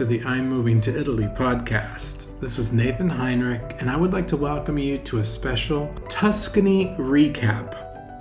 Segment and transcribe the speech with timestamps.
[0.00, 2.40] to the I'm Moving to Italy podcast.
[2.40, 6.94] This is Nathan Heinrich, and I would like to welcome you to a special Tuscany
[6.96, 7.76] recap.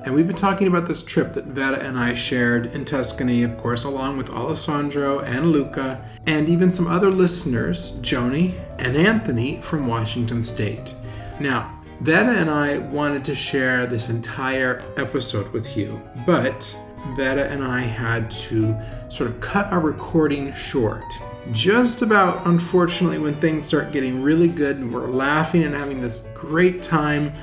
[0.06, 3.58] And we've been talking about this trip that Vera and I shared in Tuscany, of
[3.58, 9.88] course, along with Alessandro and Luca, and even some other listeners, Joni and Anthony from
[9.88, 10.94] Washington State.
[11.40, 16.78] Now, Vera and I wanted to share this entire episode with you, but
[17.16, 18.78] Vera and I had to
[19.08, 21.06] sort of cut our recording short.
[21.52, 26.30] Just about, unfortunately, when things start getting really good and we're laughing and having this
[26.36, 27.34] great time,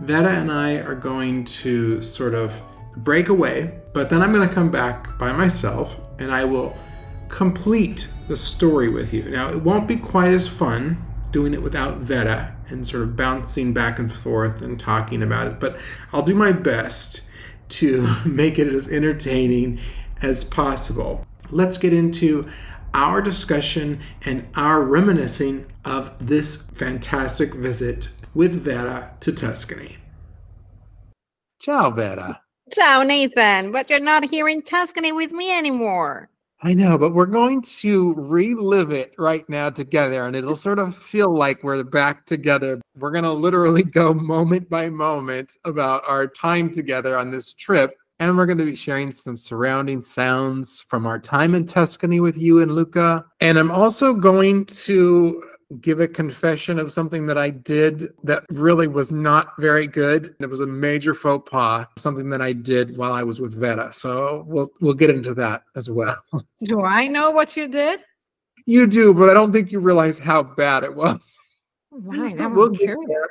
[0.00, 2.62] Vera and I are going to sort of
[2.96, 6.74] break away, but then I'm going to come back by myself and I will
[7.28, 9.28] complete the story with you.
[9.30, 13.74] Now, it won't be quite as fun doing it without Vera and sort of bouncing
[13.74, 15.78] back and forth and talking about it, but
[16.14, 17.28] I'll do my best
[17.68, 19.80] to make it as entertaining
[20.22, 21.26] as possible.
[21.50, 22.48] Let's get into
[22.94, 29.96] our discussion and our reminiscing of this fantastic visit with Vera to Tuscany.
[31.60, 32.40] Ciao, Vera.
[32.72, 33.72] Ciao, Nathan.
[33.72, 36.30] But you're not here in Tuscany with me anymore.
[36.62, 40.94] I know, but we're going to relive it right now together, and it'll sort of
[40.94, 42.82] feel like we're back together.
[42.98, 47.92] We're going to literally go moment by moment about our time together on this trip,
[48.20, 52.36] and we're going to be sharing some surrounding sounds from our time in Tuscany with
[52.36, 53.24] you and Luca.
[53.40, 55.42] And I'm also going to
[55.80, 60.34] give a confession of something that I did that really was not very good.
[60.38, 63.90] It was a major faux pas, something that I did while I was with Vera.
[63.92, 66.18] So we'll we'll get into that as well.
[66.64, 68.04] Do I know what you did?
[68.66, 71.38] You do, but I don't think you realize how bad it was.
[71.90, 73.28] Right, we'll get there.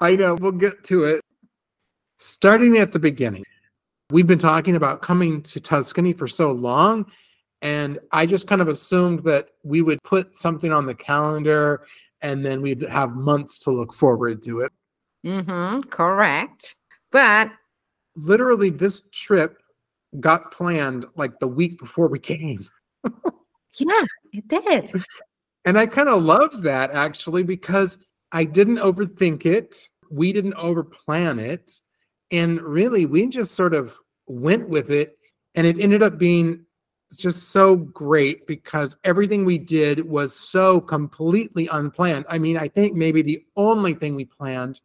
[0.00, 1.22] I know, we'll get to it.
[2.18, 3.44] Starting at the beginning.
[4.10, 7.06] We've been talking about coming to Tuscany for so long
[7.62, 11.86] and I just kind of assumed that we would put something on the calendar
[12.22, 14.72] and then we'd have months to look forward to it.
[15.24, 16.76] Mm-hmm, correct.
[17.12, 17.50] But
[18.16, 19.62] Literally, this trip
[20.18, 22.68] got planned like the week before we came.
[23.78, 24.92] yeah, it did.
[25.66, 27.98] And I kind of love that actually because
[28.32, 29.90] I didn't overthink it.
[30.10, 31.80] We didn't overplan it.
[32.30, 33.96] And really, we just sort of
[34.26, 35.18] went with it.
[35.54, 36.64] And it ended up being
[37.16, 42.24] just so great because everything we did was so completely unplanned.
[42.28, 44.80] I mean, I think maybe the only thing we planned,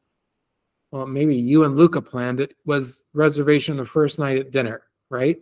[0.92, 5.38] well, maybe you and Luca planned it, was reservation the first night at dinner, right?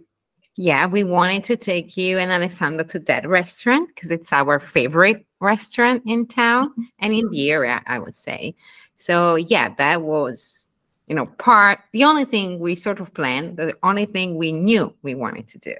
[0.56, 5.25] Yeah, we wanted to take you and Alessandro to that restaurant because it's our favorite
[5.40, 7.31] restaurant in town and in mm-hmm.
[7.31, 8.56] the area, I would say.
[8.97, 10.68] So yeah, that was,
[11.08, 14.94] you know, part the only thing we sort of planned, the only thing we knew
[15.02, 15.75] we wanted to do.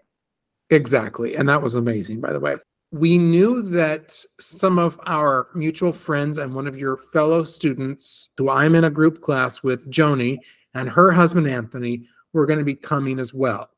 [0.70, 1.36] Exactly.
[1.36, 2.56] And that was amazing, by the way.
[2.92, 8.50] We knew that some of our mutual friends and one of your fellow students, who
[8.50, 10.38] I'm in a group class with, Joni,
[10.76, 13.70] and her husband, Anthony, were going to be coming as well.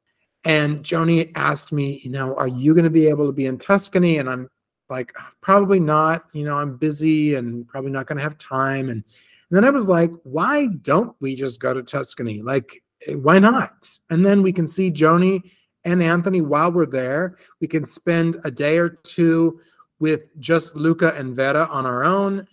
[0.43, 3.57] And Joni asked me, you know, are you going to be able to be in
[3.57, 4.17] Tuscany?
[4.17, 4.49] And I'm
[4.89, 6.25] like, probably not.
[6.33, 8.89] You know, I'm busy and probably not going to have time.
[8.89, 9.03] And,
[9.49, 12.41] and then I was like, why don't we just go to Tuscany?
[12.41, 13.89] Like, eh, why not?
[14.09, 15.41] And then we can see Joni
[15.83, 17.37] and Anthony while we're there.
[17.61, 19.59] We can spend a day or two
[19.99, 22.47] with just Luca and Vera on our own.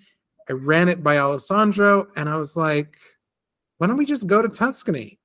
[0.48, 2.98] I ran it by Alessandro and I was like,
[3.78, 5.18] why don't we just go to Tuscany?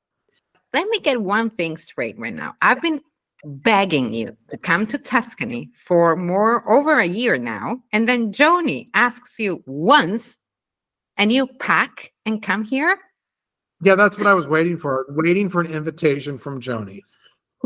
[0.74, 2.56] Let me get one thing straight right now.
[2.62, 3.02] I've been
[3.44, 7.80] begging you to come to Tuscany for more over a year now.
[7.92, 10.38] And then Joni asks you once
[11.18, 12.98] and you pack and come here.
[13.82, 17.02] Yeah, that's what I was waiting for, waiting for an invitation from Joni.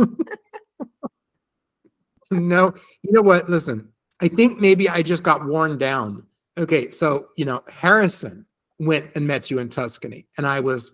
[2.31, 3.49] no, you know what?
[3.49, 3.87] Listen,
[4.19, 6.23] I think maybe I just got worn down.
[6.57, 8.45] Okay, so, you know, Harrison
[8.79, 10.91] went and met you in Tuscany, and I was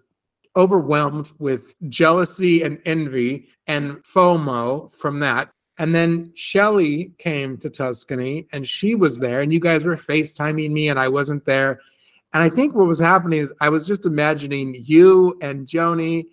[0.55, 5.51] overwhelmed with jealousy and envy and FOMO from that.
[5.79, 10.71] And then Shelly came to Tuscany and she was there, and you guys were FaceTiming
[10.71, 11.79] me, and I wasn't there.
[12.33, 16.25] And I think what was happening is I was just imagining you and Joni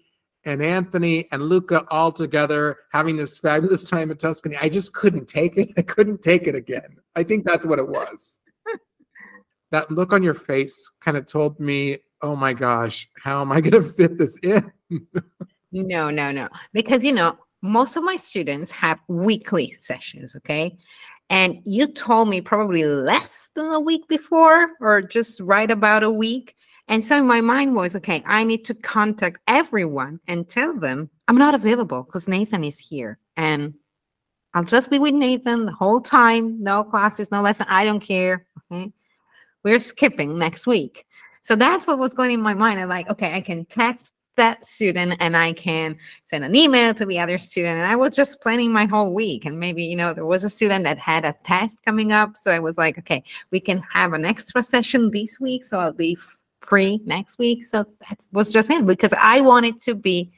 [0.44, 4.56] and Anthony and Luca all together having this fabulous time in Tuscany.
[4.56, 5.70] I just couldn't take it.
[5.76, 6.96] I couldn't take it again.
[7.16, 8.40] I think that's what it was.
[9.70, 13.60] that look on your face kind of told me, oh my gosh, how am I
[13.60, 14.70] going to fit this in?
[15.72, 16.48] No, no, no.
[16.72, 20.76] Because, you know, most of my students have weekly sessions, okay?
[21.30, 26.10] And you told me probably less than a week before, or just right about a
[26.10, 26.56] week.
[26.88, 31.38] And so my mind was, okay, I need to contact everyone and tell them I'm
[31.38, 33.18] not available because Nathan is here.
[33.36, 33.74] And
[34.52, 36.62] I'll just be with Nathan the whole time.
[36.62, 37.66] No classes, no lesson.
[37.68, 38.46] I don't care.
[38.70, 38.92] Okay.
[39.64, 41.06] We're skipping next week.
[41.42, 42.78] So that's what was going in my mind.
[42.78, 47.06] I'm like, okay, I can text that student and I can send an email to
[47.06, 47.76] the other student.
[47.76, 49.44] And I was just planning my whole week.
[49.44, 52.36] And maybe, you know, there was a student that had a test coming up.
[52.36, 55.64] So I was like, okay, we can have an extra session this week.
[55.64, 56.18] So I'll be
[56.60, 57.66] free next week.
[57.66, 60.32] So that was just it because I wanted to be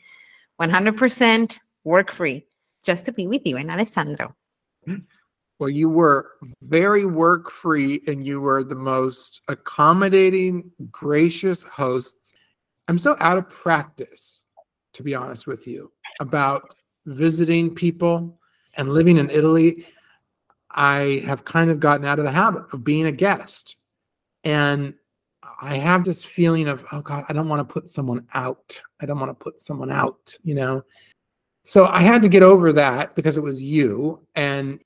[0.60, 2.44] 100% work free
[2.84, 4.34] just to be with you and Alessandro.
[4.86, 5.02] Mm-hmm.
[5.58, 6.32] Well, you were
[6.62, 12.34] very work free and you were the most accommodating, gracious hosts.
[12.88, 14.42] I'm so out of practice,
[14.94, 16.74] to be honest with you, about
[17.06, 18.38] visiting people
[18.74, 19.86] and living in Italy.
[20.70, 23.76] I have kind of gotten out of the habit of being a guest.
[24.44, 24.94] And
[25.60, 28.80] I have this feeling of, oh God, I don't want to put someone out.
[29.00, 30.82] I don't want to put someone out, you know?
[31.64, 34.26] So I had to get over that because it was you.
[34.34, 34.80] And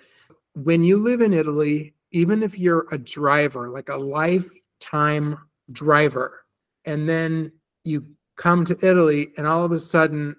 [0.55, 5.39] when you live in Italy, even if you're a driver, like a lifetime
[5.73, 6.45] driver,
[6.85, 7.53] and then
[7.85, 8.05] you
[8.37, 10.37] come to Italy and all of a sudden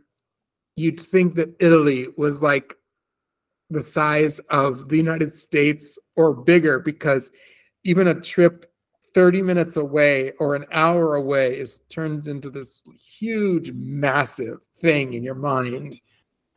[0.75, 2.75] you'd think that Italy was like
[3.69, 7.31] the size of the United States or bigger because
[7.83, 8.71] even a trip
[9.13, 15.23] 30 minutes away or an hour away is turned into this huge, massive thing in
[15.23, 15.99] your mind,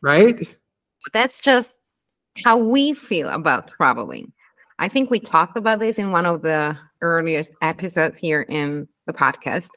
[0.00, 0.56] right?
[1.12, 1.78] That's just
[2.44, 4.32] how we feel about traveling.
[4.78, 9.12] I think we talked about this in one of the earliest episodes here in the
[9.12, 9.68] podcast.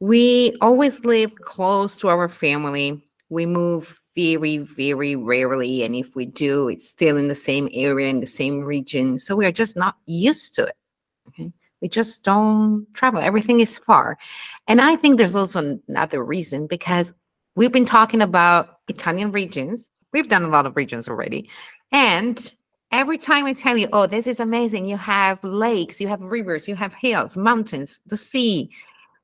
[0.00, 3.02] We always live close to our family.
[3.28, 5.82] We move very, very rarely.
[5.82, 9.18] And if we do, it's still in the same area, in the same region.
[9.18, 11.52] So we are just not used to it.
[11.80, 13.20] We just don't travel.
[13.20, 14.18] Everything is far.
[14.68, 17.14] And I think there's also another reason because
[17.54, 19.90] we've been talking about Italian regions.
[20.12, 21.48] We've done a lot of regions already.
[21.92, 22.52] And
[22.92, 26.68] every time I tell you, oh, this is amazing, you have lakes, you have rivers,
[26.68, 28.70] you have hills, mountains, the sea.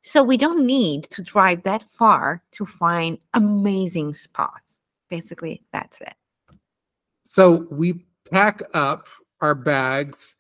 [0.07, 4.79] So we don't need to drive that far to find amazing spots.
[5.11, 6.15] Basically, that's it.
[7.25, 9.09] So we pack up
[9.41, 10.37] our bags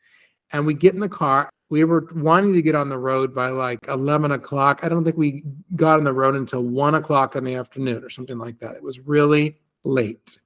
[0.52, 3.48] and we get in the car we were wanting to get on the road by
[3.48, 4.80] like 11 o'clock.
[4.82, 5.42] I don't think we
[5.74, 8.76] got on the road until one o'clock in the afternoon or something like that.
[8.76, 10.38] It was really late.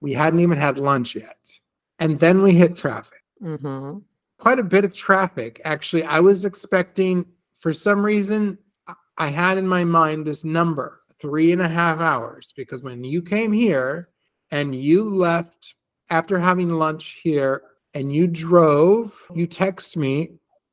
[0.00, 1.38] We hadn't even had lunch yet.
[1.98, 3.22] And then we hit traffic.
[3.42, 3.98] Mm-hmm.
[4.38, 5.60] Quite a bit of traffic.
[5.64, 7.26] Actually, I was expecting,
[7.64, 8.58] for some reason,
[9.16, 13.22] I had in my mind this number three and a half hours because when you
[13.22, 14.10] came here
[14.50, 15.74] and you left
[16.10, 17.62] after having lunch here
[17.94, 20.32] and you drove, you text me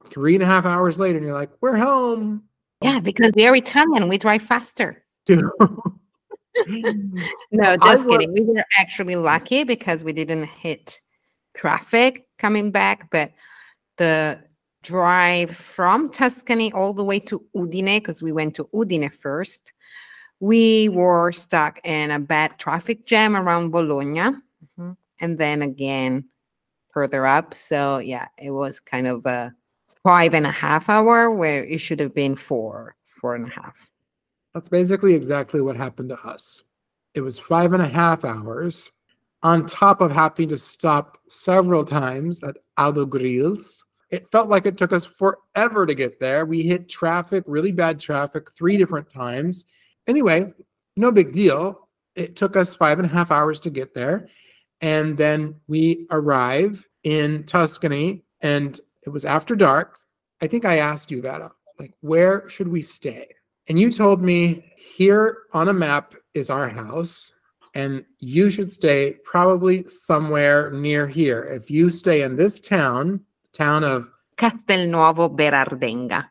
[0.09, 2.43] three and a half hours later and you're like, we're home.
[2.83, 4.09] Yeah, because we're Italian.
[4.09, 5.01] We drive faster.
[5.29, 5.47] no,
[7.77, 8.33] just kidding.
[8.33, 10.99] We were actually lucky because we didn't hit
[11.55, 13.31] traffic coming back, but
[13.95, 14.41] the
[14.83, 19.73] drive from Tuscany all the way to Udine, because we went to Udine first,
[20.39, 24.19] we were stuck in a bad traffic jam around Bologna.
[24.19, 24.91] Mm-hmm.
[25.19, 26.25] And then again
[26.91, 27.55] further up.
[27.55, 29.53] So yeah, it was kind of a
[30.03, 33.89] five and a half hour where it should have been four, four and a half.
[34.53, 36.63] That's basically exactly what happened to us.
[37.13, 38.91] It was five and a half hours
[39.43, 43.83] on top of having to stop several times at Autogrills.
[44.11, 46.45] It felt like it took us forever to get there.
[46.45, 49.65] We hit traffic, really bad traffic, three different times.
[50.05, 50.53] Anyway,
[50.97, 51.87] no big deal.
[52.15, 54.27] It took us five and a half hours to get there.
[54.81, 59.99] And then we arrive in Tuscany and it was after dark.
[60.41, 63.27] I think I asked you, Vera, like, where should we stay?
[63.69, 67.31] And you told me here on a map is our house,
[67.73, 71.43] and you should stay probably somewhere near here.
[71.43, 73.21] If you stay in this town,
[73.53, 76.25] town of Castelnuovo Berardenga.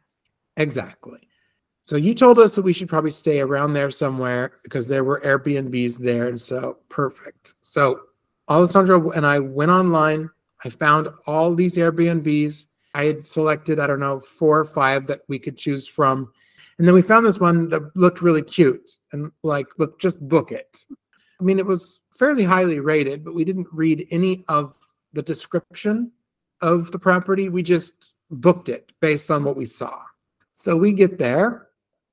[0.57, 1.21] Exactly.
[1.83, 5.21] So you told us that we should probably stay around there somewhere because there were
[5.25, 6.29] Airbnbs there.
[6.29, 7.55] And so perfect.
[7.61, 8.00] So
[8.49, 10.31] Alessandro and I went online
[10.65, 12.67] I found all these Airbnbs.
[12.95, 16.33] I had selected, I don't know, four or five that we could choose from.
[16.79, 20.50] And then we found this one that looked really cute and like, look, just book
[20.50, 20.85] it.
[21.41, 24.77] I mean, it was fairly highly rated, but we didn't read any of
[25.12, 26.12] the description
[26.62, 27.49] of the property.
[27.49, 30.00] We just booked it based on what we saw.
[30.55, 31.69] So we get there,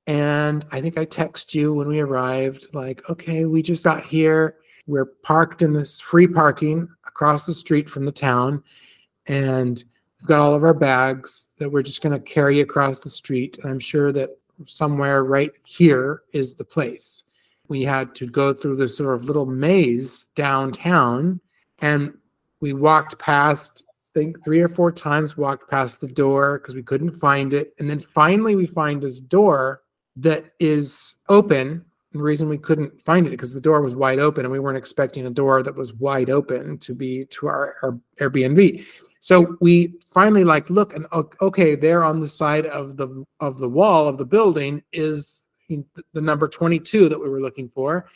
[0.06, 4.56] and I think I text you when we arrived, like, okay, we just got here.
[4.86, 8.62] We're parked in this free parking across the street from the town,
[9.26, 9.84] and
[10.18, 13.58] we've got all of our bags that we're just going to carry across the street.
[13.58, 14.30] And I'm sure that
[14.66, 17.24] somewhere right here is the place.
[17.68, 21.40] We had to go through this sort of little maze downtown
[21.80, 22.14] And
[22.60, 23.84] we walked past,
[24.14, 27.74] think three or four times, walked past the door because we couldn't find it.
[27.78, 29.82] And then finally, we find this door
[30.16, 31.84] that is open.
[32.12, 34.78] The reason we couldn't find it because the door was wide open and we weren't
[34.78, 38.84] expecting a door that was wide open to be to our, our Airbnb.
[39.20, 41.06] So we finally like look and
[41.42, 46.20] okay, there on the side of the of the wall of the building is the
[46.20, 48.06] number 22 that we were looking for.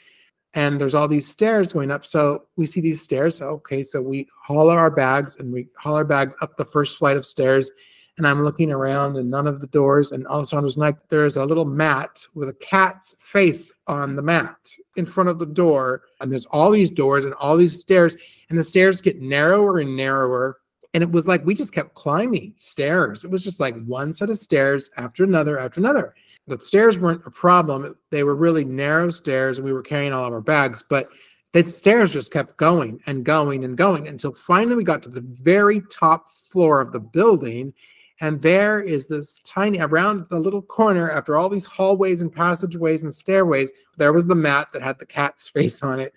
[0.54, 2.04] And there's all these stairs going up.
[2.04, 3.36] So we see these stairs.
[3.38, 6.98] So, okay, so we haul our bags and we haul our bags up the first
[6.98, 7.70] flight of stairs.
[8.18, 10.12] And I'm looking around and none of the doors.
[10.12, 13.72] And all of a sudden, was like there's a little mat with a cat's face
[13.86, 16.02] on the mat in front of the door.
[16.20, 18.14] And there's all these doors and all these stairs.
[18.50, 20.58] And the stairs get narrower and narrower
[20.94, 23.24] and it was like we just kept climbing stairs.
[23.24, 26.14] It was just like one set of stairs after another after another.
[26.46, 27.96] The stairs weren't a problem.
[28.10, 30.84] They were really narrow stairs, and we were carrying all of our bags.
[30.88, 31.08] But
[31.52, 35.20] the stairs just kept going and going and going until finally we got to the
[35.20, 37.72] very top floor of the building.
[38.20, 43.02] And there is this tiny, around the little corner, after all these hallways and passageways
[43.02, 46.14] and stairways, there was the mat that had the cat's face on it.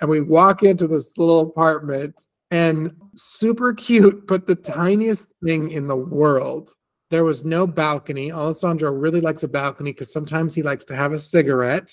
[0.00, 5.88] And we walk into this little apartment and super cute, but the tiniest thing in
[5.88, 6.75] the world.
[7.10, 8.32] There was no balcony.
[8.32, 11.90] Alessandro really likes a balcony because sometimes he likes to have a cigarette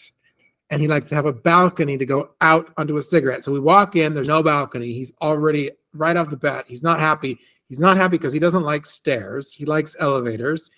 [0.70, 3.44] and he likes to have a balcony to go out onto a cigarette.
[3.44, 4.92] So we walk in, there's no balcony.
[4.94, 6.66] He's already right off the bat.
[6.68, 7.40] He's not happy.
[7.70, 9.52] He's not happy because he doesn't like stairs.
[9.54, 10.72] He likes elevators.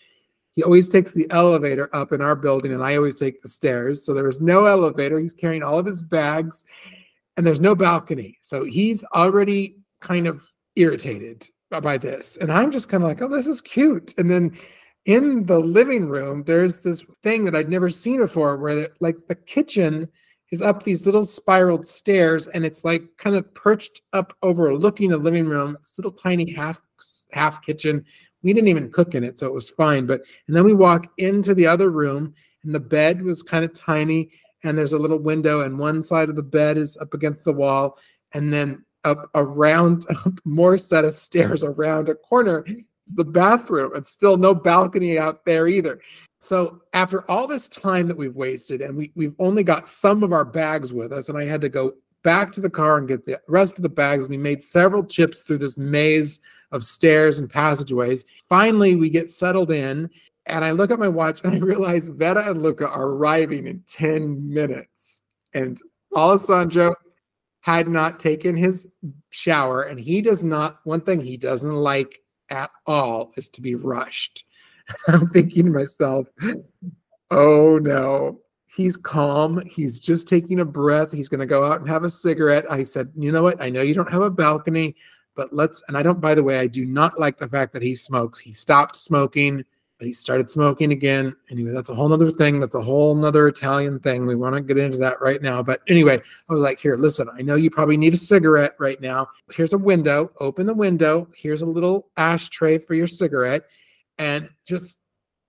[0.55, 4.05] He always takes the elevator up in our building, and I always take the stairs.
[4.05, 5.19] So there was no elevator.
[5.19, 6.63] He's carrying all of his bags
[7.37, 8.37] and there's no balcony.
[8.41, 11.47] So he's already kind of irritated
[11.83, 12.37] by this.
[12.37, 14.13] And I'm just kind of like, oh, this is cute.
[14.17, 14.57] And then
[15.05, 19.35] in the living room, there's this thing that I'd never seen before where like the
[19.35, 20.09] kitchen
[20.51, 25.17] is up these little spiraled stairs and it's like kind of perched up overlooking the
[25.17, 25.77] living room.
[25.79, 26.81] This little tiny half
[27.31, 28.05] half kitchen.
[28.41, 30.05] We didn't even cook in it, so it was fine.
[30.05, 33.73] But and then we walk into the other room and the bed was kind of
[33.73, 34.31] tiny
[34.63, 37.53] and there's a little window and one side of the bed is up against the
[37.53, 37.97] wall
[38.33, 40.05] and then up around
[40.45, 45.45] more set of stairs around a corner is the bathroom and still no balcony out
[45.45, 45.99] there either
[46.41, 50.33] so after all this time that we've wasted and we, we've only got some of
[50.33, 51.93] our bags with us and i had to go
[52.23, 55.41] back to the car and get the rest of the bags we made several trips
[55.41, 56.39] through this maze
[56.71, 60.09] of stairs and passageways finally we get settled in
[60.47, 63.83] and I look at my watch and I realize Vera and Luca are arriving in
[63.87, 65.21] 10 minutes.
[65.53, 65.79] And
[66.15, 66.93] Alessandro
[67.65, 68.87] had not taken his
[69.31, 72.19] shower, and he does not, one thing he doesn't like
[72.51, 74.45] at all is to be rushed.
[75.07, 76.27] I'm thinking to myself,
[77.31, 79.65] oh no, he's calm.
[79.65, 81.11] He's just taking a breath.
[81.11, 82.71] He's going to go out and have a cigarette.
[82.71, 83.59] I said, you know what?
[83.59, 84.95] I know you don't have a balcony,
[85.33, 87.81] but let's, and I don't, by the way, I do not like the fact that
[87.81, 88.37] he smokes.
[88.37, 89.65] He stopped smoking
[89.97, 91.35] but he started smoking again.
[91.49, 92.59] Anyway, that's a whole nother thing.
[92.59, 94.25] That's a whole nother Italian thing.
[94.25, 95.63] We want to get into that right now.
[95.63, 98.99] But anyway, I was like, here, listen, I know you probably need a cigarette right
[98.99, 99.27] now.
[99.53, 100.31] Here's a window.
[100.39, 101.29] Open the window.
[101.35, 103.63] Here's a little ashtray for your cigarette.
[104.17, 104.99] And just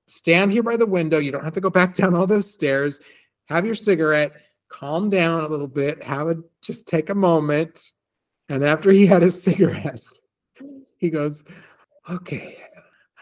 [0.06, 1.18] stand here by the window.
[1.18, 3.00] You don't have to go back down all those stairs.
[3.48, 4.32] Have your cigarette.
[4.68, 6.02] Calm down a little bit.
[6.02, 7.92] Have a just take a moment.
[8.48, 10.02] And after he had his cigarette,
[10.98, 11.42] he goes,
[12.08, 12.58] okay,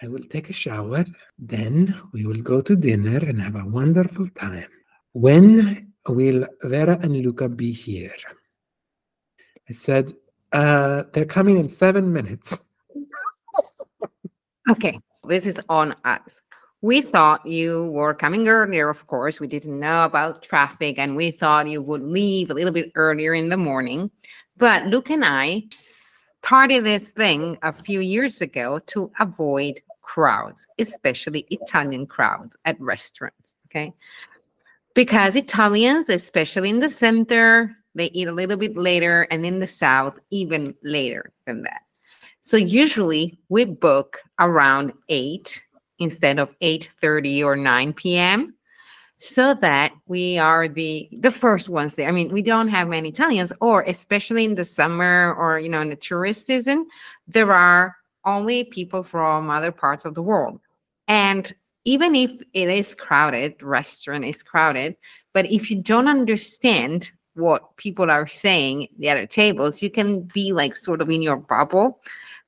[0.05, 1.07] I will take a shower.
[1.39, 4.69] Then we will go to dinner and have a wonderful time.
[5.13, 8.15] When will Vera and Luca be here?
[9.67, 10.13] I said,
[10.53, 12.61] uh, they're coming in seven minutes.
[14.71, 16.43] okay, this is on us.
[16.83, 19.41] We thought you were coming earlier, of course.
[19.41, 23.33] We didn't know about traffic and we thought you would leave a little bit earlier
[23.33, 24.11] in the morning.
[24.59, 31.47] But Luke and I started this thing a few years ago to avoid crowds, especially
[31.51, 33.55] Italian crowds at restaurants.
[33.67, 33.93] Okay.
[34.95, 39.67] Because Italians, especially in the center, they eat a little bit later, and in the
[39.67, 41.83] south, even later than that.
[42.43, 45.63] So usually we book around 8
[45.99, 48.55] instead of 8:30 or 9 p.m.
[49.19, 52.09] so that we are the the first ones there.
[52.09, 55.81] I mean, we don't have many Italians or especially in the summer or you know
[55.81, 56.87] in the tourist season,
[57.27, 60.61] there are only people from other parts of the world.
[61.09, 61.52] And
[61.85, 64.97] even if it is crowded, restaurant is crowded,
[65.33, 70.23] but if you don't understand what people are saying at the other tables, you can
[70.23, 72.00] be like sort of in your bubble.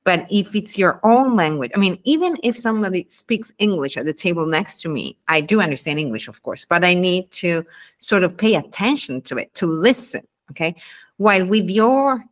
[0.04, 4.14] But if it's your own language, I mean, even if somebody speaks English at the
[4.14, 7.66] table next to me, I do understand English, of course, but I need to
[7.99, 10.23] sort of pay attention to it, to listen.
[10.52, 10.76] Okay.
[11.16, 12.25] While with your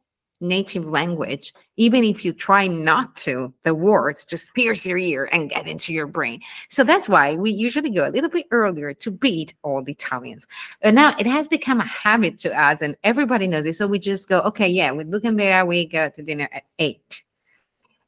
[0.48, 5.50] native language, even if you try not to, the words just pierce your ear and
[5.50, 6.40] get into your brain.
[6.68, 10.46] So that's why we usually go a little bit earlier to beat all the Italians.
[10.82, 13.74] And now it has become a habit to us, and everybody knows it.
[13.74, 16.64] So we just go, okay, yeah, with Luca and Vera, we go to dinner at
[16.78, 17.24] eight.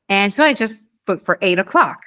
[0.08, 2.00] And so I just booked for eight o'clock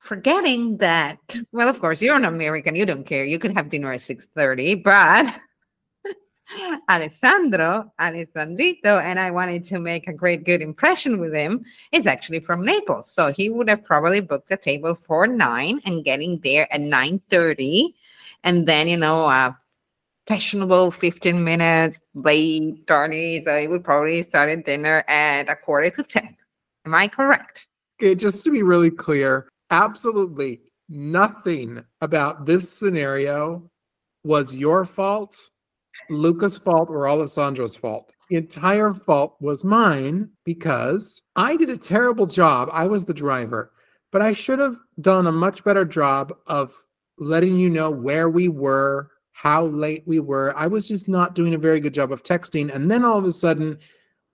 [0.00, 1.18] forgetting that
[1.52, 4.82] well of course you're an american you don't care you could have dinner at 6.30
[4.82, 5.34] but
[6.88, 12.40] alessandro alessandrito and i wanted to make a great good impression with him is actually
[12.40, 13.10] from naples.
[13.10, 17.94] So he would have probably booked a table for 9 and getting there at 9.30
[18.44, 19.56] and then you know a
[20.26, 25.90] fashionable 15 minutes late journey so he would probably start at dinner at a quarter
[25.90, 26.36] to 10
[26.86, 27.68] am i correct?
[28.00, 33.70] Okay, just to be really clear, absolutely nothing about this scenario
[34.24, 35.50] was your fault,
[36.10, 38.12] Luca's fault, or Alessandro's fault.
[38.30, 42.68] The entire fault was mine because I did a terrible job.
[42.72, 43.72] I was the driver,
[44.10, 46.72] but I should have done a much better job of
[47.18, 50.54] letting you know where we were, how late we were.
[50.56, 52.74] I was just not doing a very good job of texting.
[52.74, 53.78] And then all of a sudden,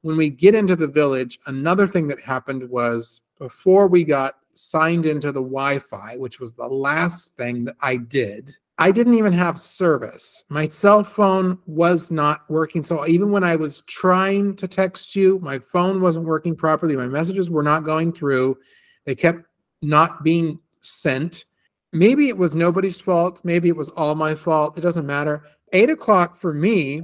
[0.02, 5.06] when we get into the village, another thing that happened was before we got signed
[5.06, 9.34] into the Wi Fi, which was the last thing that I did, I didn't even
[9.34, 10.42] have service.
[10.48, 12.82] My cell phone was not working.
[12.82, 16.96] So even when I was trying to text you, my phone wasn't working properly.
[16.96, 18.56] My messages were not going through.
[19.04, 19.42] They kept
[19.82, 21.44] not being sent.
[21.92, 23.42] Maybe it was nobody's fault.
[23.44, 24.78] Maybe it was all my fault.
[24.78, 25.44] It doesn't matter.
[25.74, 27.02] Eight o'clock for me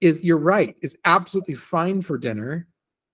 [0.00, 2.68] is, you're right, is absolutely fine for dinner.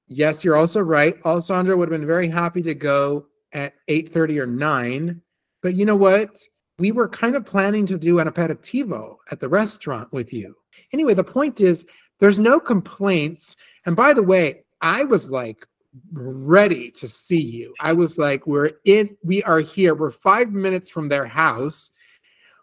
[0.06, 1.16] Yes, you're also right.
[1.24, 5.20] Alessandro would have been very happy to go at 8:30 or 9.
[5.62, 6.38] But you know what?
[6.78, 10.56] We were kind of planning to do an aperitivo at the restaurant with you.
[10.92, 11.86] Anyway, the point is
[12.18, 13.56] there's no complaints.
[13.86, 15.66] And by the way, I was like
[16.12, 17.74] ready to see you.
[17.80, 19.94] I was like, we're in, we are here.
[19.94, 21.90] We're five minutes from their house.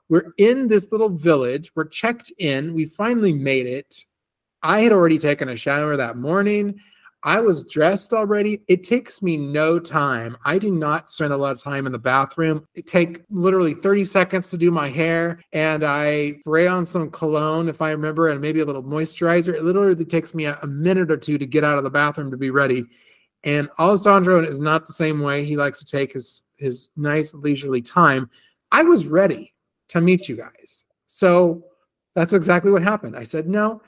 [0.10, 1.72] We're in this little village.
[1.74, 2.74] We're checked in.
[2.74, 4.06] We finally made it.
[4.62, 6.80] I had already taken a shower that morning.
[7.24, 8.64] I was dressed already.
[8.68, 10.36] It takes me no time.
[10.44, 12.66] I do not spend a lot of time in the bathroom.
[12.74, 17.70] It take literally 30 seconds to do my hair and I spray on some cologne
[17.70, 19.54] if I remember and maybe a little moisturizer.
[19.54, 22.38] It literally takes me a, minute or two to get out of the bathroom to
[22.38, 22.86] be ready.
[23.44, 25.46] And Alessandro is not the same way.
[25.46, 28.30] He likes to take his his nice leisurely time.
[28.72, 29.54] I was ready
[29.90, 30.86] to meet you guys.
[31.08, 31.66] So
[32.16, 33.18] that's exactly what happened.
[33.18, 33.82] I said, "No,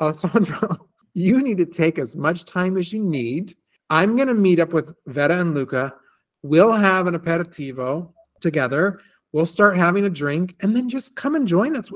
[0.00, 3.56] Alessandro, you need to take as much time as you need.
[3.90, 5.94] I'm going to meet up with Vera and Luca.
[6.42, 9.00] We'll have an aperitivo together.
[9.32, 11.86] We'll start having a drink and then just come and join us.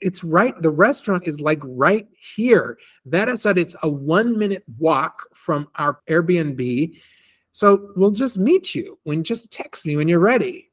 [0.00, 0.60] It's right.
[0.60, 2.76] The restaurant is like right here.
[3.06, 6.96] Vera said it's a one minute walk from our Airbnb.
[7.52, 10.70] So we'll just meet you when just text me when you're ready.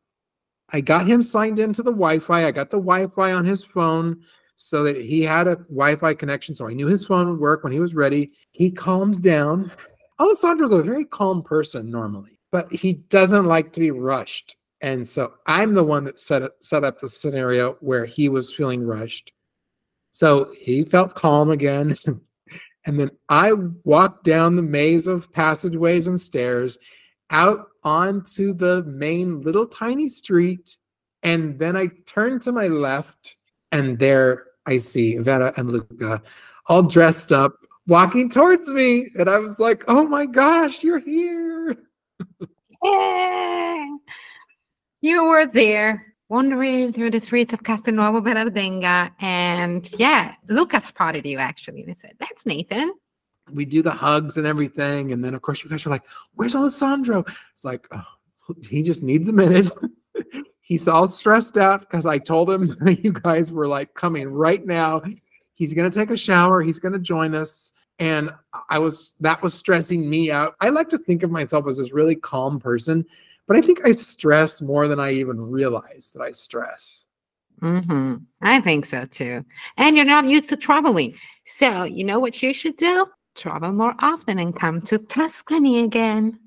[0.72, 2.46] I got him signed into the Wi Fi.
[2.46, 4.22] I got the Wi Fi on his phone
[4.62, 7.72] so that he had a Wi-Fi connection, so I knew his phone would work when
[7.72, 8.34] he was ready.
[8.52, 9.72] He calms down.
[10.20, 14.58] Alessandro's a very calm person normally, but he doesn't like to be rushed.
[14.82, 18.84] And so I'm the one that set set up the scenario where he was feeling
[18.84, 19.32] rushed.
[20.12, 21.98] So he felt calm again.
[22.86, 23.54] and then I
[23.86, 26.78] walked down the maze of passageways and stairs
[27.30, 30.76] out onto the main little tiny street.
[31.24, 33.38] And then I turned to my left,
[33.72, 36.22] and there I see Vera and Luca
[36.68, 37.54] all dressed up,
[37.88, 39.10] walking towards me.
[39.18, 41.76] And I was like, oh my gosh, you're here.
[42.84, 43.88] yeah.
[45.02, 49.12] You were there wandering through the streets of Castelnuovo Berardenga.
[49.22, 51.84] And yeah, Luca spotted you actually.
[51.84, 52.92] They said, that's Nathan.
[53.50, 55.14] We do the hugs and everything.
[55.14, 56.04] And then, of course, you guys are like,
[56.36, 57.24] where's Alessandro?
[57.54, 58.04] It's like, oh,
[58.62, 59.72] he just needs a minute.
[60.70, 65.02] He's all stressed out because I told him you guys were like coming right now.
[65.56, 66.62] He's going to take a shower.
[66.62, 67.74] He's going to join us.
[67.98, 68.30] And
[68.70, 70.54] I was, that was stressing me out.
[70.62, 73.04] I like to think of myself as this really calm person,
[73.48, 77.08] but I think I stress more than I even realize that I stress.
[77.64, 78.18] Mm-hmm.
[78.44, 79.44] I think so too.
[79.78, 81.16] And you're not used to traveling.
[81.48, 83.08] So, you know what you should do?
[83.40, 86.38] Travel more often and come to Tuscany again.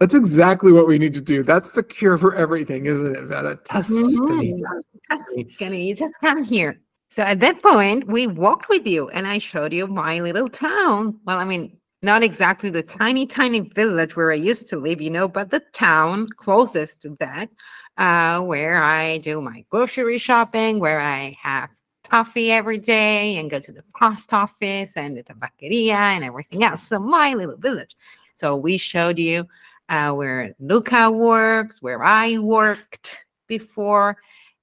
[0.00, 1.44] That's exactly what we need to do.
[1.44, 3.54] That's the cure for everything, isn't it, Vera?
[3.54, 4.16] Tuscany.
[4.16, 4.80] Mm-hmm.
[5.08, 5.86] Tuscany.
[5.86, 6.80] You just come here.
[7.14, 11.20] So at that point, we walked with you and I showed you my little town.
[11.24, 15.10] Well, I mean, not exactly the tiny, tiny village where I used to live, you
[15.10, 17.48] know, but the town closest to that,
[17.96, 21.70] uh, where I do my grocery shopping, where I have
[22.08, 26.82] coffee every day and go to the post office and the tabaccheria and everything else.
[26.88, 27.96] So my little village.
[28.34, 29.46] So we showed you
[29.88, 34.16] uh, where Luca works, where I worked before,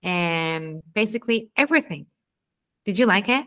[0.03, 2.05] and basically everything.
[2.86, 3.45] Did you like it?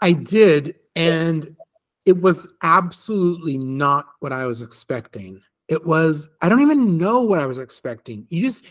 [0.00, 0.76] I did.
[0.94, 1.56] And
[2.04, 5.40] it was absolutely not what I was expecting.
[5.68, 8.26] It was, I don't even know what I was expecting.
[8.30, 8.64] You just,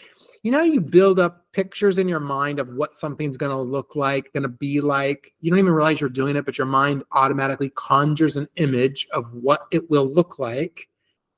[0.47, 3.97] you know, you build up pictures in your mind of what something's going to look
[3.97, 5.33] like, going to be like.
[5.41, 9.29] You don't even realize you're doing it, but your mind automatically conjures an image of
[9.33, 10.87] what it will look like.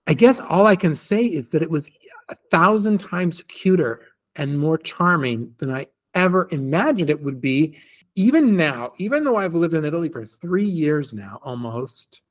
[0.05, 1.89] I guess all I can say is that it was
[2.29, 7.79] a thousand times cuter and more charming than I ever imagined it would be.
[8.13, 12.21] Even now, even though I've lived in Italy for three years now, almost,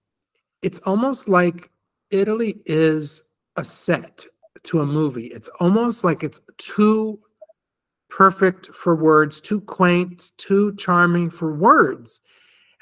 [0.63, 1.71] it's almost like
[2.13, 3.25] Italy is
[3.57, 4.25] a set
[4.65, 5.27] to a movie.
[5.27, 7.21] It's almost like it's too
[8.11, 12.21] perfect for words, too quaint, too charming for words.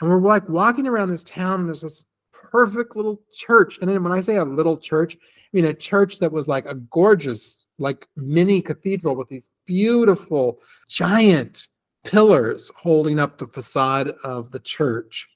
[0.01, 3.79] And we're like walking around this town, and there's this perfect little church.
[3.81, 6.67] And then when I say a little church, I mean a church that was like
[6.67, 11.67] a gorgeous, like mini cathedral with these beautiful, giant
[12.05, 15.29] pillars holding up the facade of the church.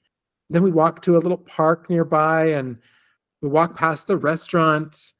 [0.49, 2.77] Then we walk to a little park nearby and
[3.41, 5.11] we walk past the restaurant,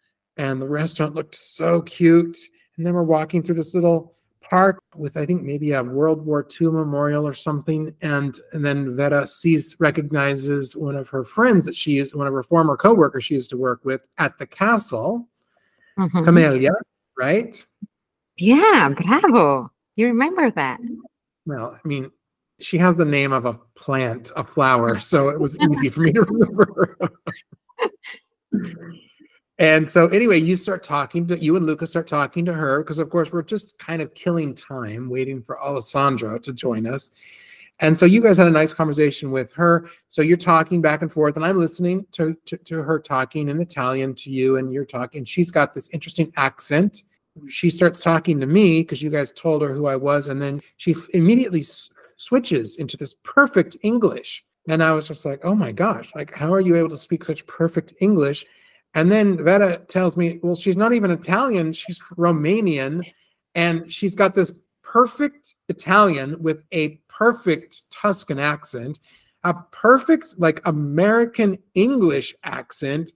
[0.41, 2.36] and the restaurant looked so cute.
[2.75, 6.45] And then we're walking through this little park with I think maybe a World War
[6.60, 7.93] II memorial or something.
[8.01, 12.34] And and then Vera sees recognizes one of her friends that she used, one of
[12.34, 15.27] her former coworkers she used to work with at the castle,
[15.99, 16.23] Mhm.
[16.25, 16.73] Camellia,
[17.19, 17.63] right?
[18.38, 19.69] Yeah, bravo.
[19.95, 20.80] You remember that.
[21.45, 22.10] Well, I mean,
[22.60, 26.13] she has the name of a plant, a flower, so it was easy for me
[26.13, 26.97] to remember.
[29.62, 33.00] and so, anyway, you start talking to you and Luca start talking to her because,
[33.00, 37.12] of course, we're just kind of killing time waiting for Alessandro to join us.
[37.80, 39.89] And so, you guys had a nice conversation with her.
[40.10, 43.62] So, you're talking back and forth, and I'm listening to, to, to her talking in
[43.62, 45.24] Italian to you, and you're talking.
[45.24, 47.04] She's got this interesting accent
[47.47, 50.62] she starts talking to me because you guys told her who I was, and then
[50.78, 54.43] she immediately s- switches into this perfect English.
[54.67, 57.24] And I was just like, oh my gosh, like, how are you able to speak
[57.24, 58.45] such perfect English?
[58.93, 63.08] And then Vera tells me, well, she's not even Italian, she's Romanian,
[63.56, 64.51] and she's got this
[64.84, 68.99] perfect Italian with a perfect Tuscan accent,
[69.43, 73.13] a perfect, like, American English accent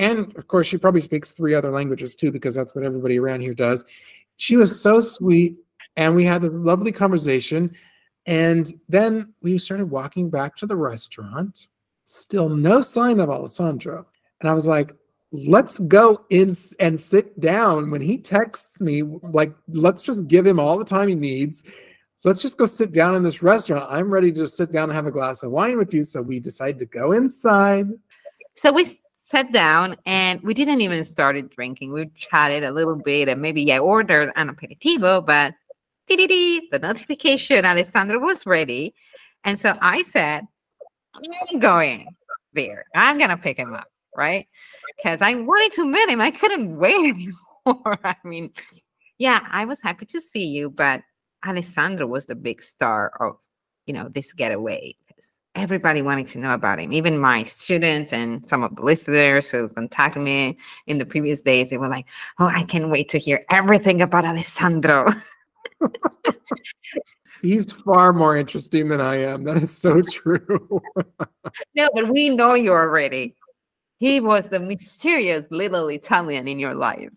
[0.00, 3.42] and of course she probably speaks three other languages too because that's what everybody around
[3.42, 3.84] here does.
[4.36, 5.58] She was so sweet
[5.94, 7.76] and we had a lovely conversation
[8.24, 11.68] and then we started walking back to the restaurant.
[12.06, 14.06] Still no sign of alessandro.
[14.40, 14.94] And i was like
[15.32, 20.58] let's go in and sit down when he texts me like let's just give him
[20.58, 21.62] all the time he needs
[22.24, 24.92] let's just go sit down in this restaurant i'm ready to just sit down and
[24.92, 27.86] have a glass of wine with you so we decided to go inside
[28.56, 31.92] So we sat down and we didn't even started drinking.
[31.92, 35.54] We chatted a little bit and maybe I ordered an aperitivo, but
[36.08, 38.92] the notification Alessandro was ready.
[39.44, 40.44] And so I said,
[41.48, 42.14] I'm going
[42.52, 42.84] there.
[42.94, 44.46] I'm gonna pick him up, right?
[44.96, 46.20] Because I wanted to meet him.
[46.20, 46.94] I couldn't wait
[47.66, 47.98] anymore.
[48.04, 48.52] I mean,
[49.18, 51.02] yeah, I was happy to see you, but
[51.46, 53.36] Alessandro was the big star of
[53.86, 54.94] you know this getaway
[55.56, 59.68] everybody wanted to know about him even my students and some of the listeners who
[59.70, 62.06] contacted me in the previous days they were like
[62.38, 65.06] oh i can't wait to hear everything about alessandro
[67.42, 69.44] He's far more interesting than I am.
[69.44, 70.82] That is so true.
[71.74, 73.34] no but we know you already
[74.00, 77.12] he was the mysterious little italian in your life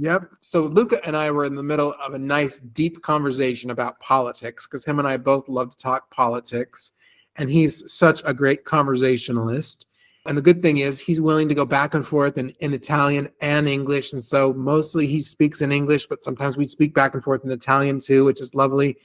[0.00, 0.32] yep.
[0.40, 4.66] So Luca and I were in the middle of a nice, deep conversation about politics
[4.66, 6.92] because him and I both love to talk politics.
[7.36, 9.86] And he's such a great conversationalist.
[10.26, 13.28] And the good thing is, he's willing to go back and forth in, in Italian
[13.40, 14.12] and English.
[14.12, 17.50] And so mostly he speaks in English, but sometimes we speak back and forth in
[17.50, 18.96] Italian too, which is lovely.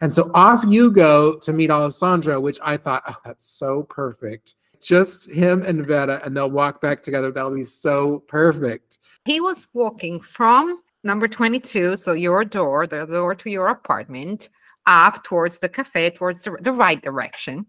[0.00, 4.54] And so off you go to meet Alessandro, which I thought, oh, that's so perfect.
[4.82, 7.30] Just him and Vera, and they'll walk back together.
[7.30, 8.98] That'll be so perfect.
[9.24, 14.48] he was walking from number 22 so your door the door to your apartment
[14.86, 17.64] up towards the cafe towards the, the right direction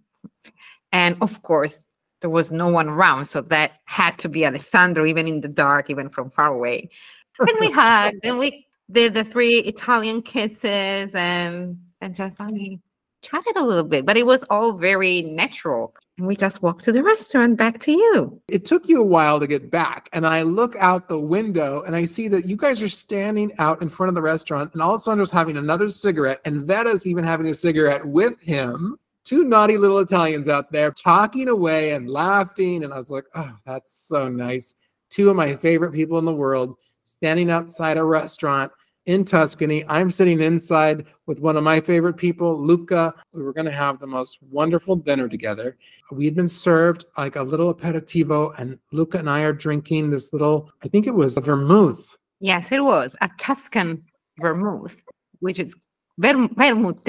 [0.92, 1.84] and of course
[2.20, 5.90] there was no one around so that had to be alessandro even in the dark
[5.90, 6.90] even from far away
[7.40, 12.80] and we hugged and we did the three italian kisses and and just like
[13.22, 15.96] chatted a little bit, but it was all very natural.
[16.18, 18.42] And we just walked to the restaurant back to you.
[18.48, 20.10] It took you a while to get back.
[20.14, 23.82] And I look out the window and I see that you guys are standing out
[23.82, 27.56] in front of the restaurant, and Alessandro's having another cigarette, and Vera's even having a
[27.56, 28.98] cigarette with him.
[29.24, 32.84] Two naughty little Italians out there talking away and laughing.
[32.84, 34.74] And I was like, oh, that's so nice.
[35.12, 38.72] Two of my favorite people in the world standing outside a restaurant
[39.06, 39.84] in Tuscany.
[39.88, 43.14] I'm sitting inside with one of my favorite people, Luca.
[43.34, 45.78] We were going to have the most wonderful dinner together.
[46.12, 50.34] We had been served like a little aperitivo, and Luca and I are drinking this
[50.34, 52.18] little, I think it was a vermouth.
[52.40, 54.04] Yes, it was a Tuscan
[54.40, 54.96] vermouth,
[55.40, 55.76] which is
[56.18, 57.04] ver- vermouth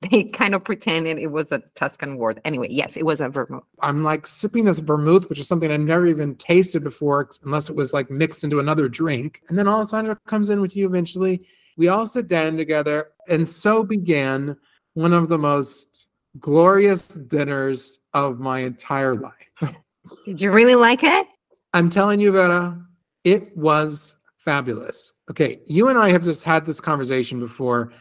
[0.10, 2.40] they kind of pretended it was a Tuscan word.
[2.44, 3.64] Anyway, yes, it was a vermouth.
[3.82, 7.76] I'm like sipping this vermouth, which is something I've never even tasted before, unless it
[7.76, 9.42] was like mixed into another drink.
[9.48, 11.44] And then Alessandro comes in with you eventually.
[11.76, 14.56] We all sit down together, and so began
[14.94, 16.08] one of the most
[16.38, 19.32] glorious dinners of my entire life.
[20.26, 21.26] Did you really like it?
[21.74, 22.80] I'm telling you, Vera,
[23.24, 25.12] it was fabulous.
[25.30, 27.92] Okay, you and I have just had this conversation before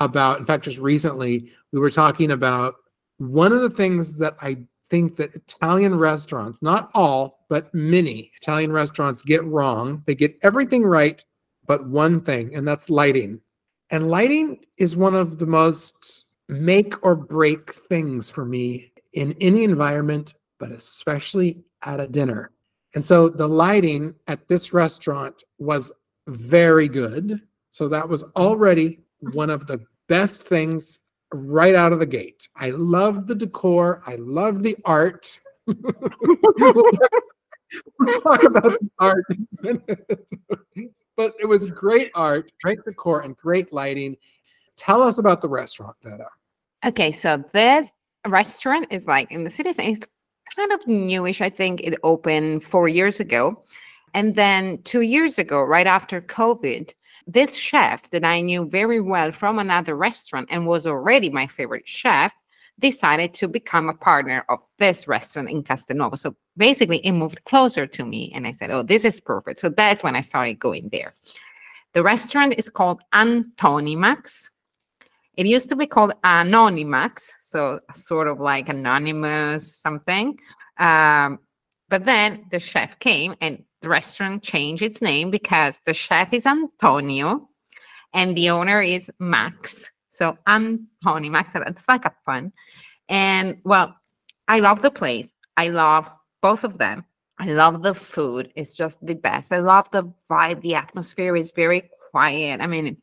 [0.00, 2.74] about, in fact, just recently, we were talking about
[3.18, 4.58] one of the things that I
[4.90, 10.02] think that Italian restaurants, not all, but many Italian restaurants get wrong.
[10.06, 11.22] They get everything right,
[11.66, 13.40] but one thing, and that's lighting.
[13.90, 19.64] And lighting is one of the most make or break things for me in any
[19.64, 22.52] environment, but especially at a dinner.
[22.94, 25.92] And so the lighting at this restaurant was
[26.26, 27.40] very good.
[27.70, 31.00] So that was already one of the best things
[31.32, 32.48] right out of the gate.
[32.56, 34.02] I loved the decor.
[34.06, 35.40] I loved the art.
[35.66, 35.76] we'll,
[38.20, 39.24] talk, about the art,
[41.16, 44.16] but it was great art, great decor, and great lighting.
[44.76, 46.30] Tell us about the restaurant, Vera.
[46.86, 47.90] Okay, so this
[48.26, 49.70] restaurant is like in the city.
[49.70, 50.06] It's
[50.56, 51.42] kind of newish.
[51.42, 53.62] I think it opened four years ago,
[54.14, 56.94] and then two years ago, right after COVID,
[57.28, 61.86] this chef that I knew very well from another restaurant and was already my favorite
[61.86, 62.34] chef
[62.78, 66.18] decided to become a partner of this restaurant in Castelnuovo.
[66.18, 69.68] So basically, it moved closer to me, and I said, "Oh, this is perfect." So
[69.68, 71.14] that's when I started going there.
[71.92, 74.48] The restaurant is called Antonimax.
[75.36, 80.38] It used to be called Anonymax, so sort of like anonymous something.
[80.78, 81.38] Um,
[81.88, 86.46] but then the chef came and the restaurant changed its name because the chef is
[86.46, 87.48] Antonio
[88.12, 89.90] and the owner is Max.
[90.10, 92.52] So Antonio Max, that's like a fun.
[93.08, 93.94] And well,
[94.48, 95.32] I love the place.
[95.56, 96.10] I love
[96.40, 97.04] both of them.
[97.38, 98.52] I love the food.
[98.56, 99.52] It's just the best.
[99.52, 100.62] I love the vibe.
[100.62, 102.60] The atmosphere is very quiet.
[102.60, 103.00] I mean,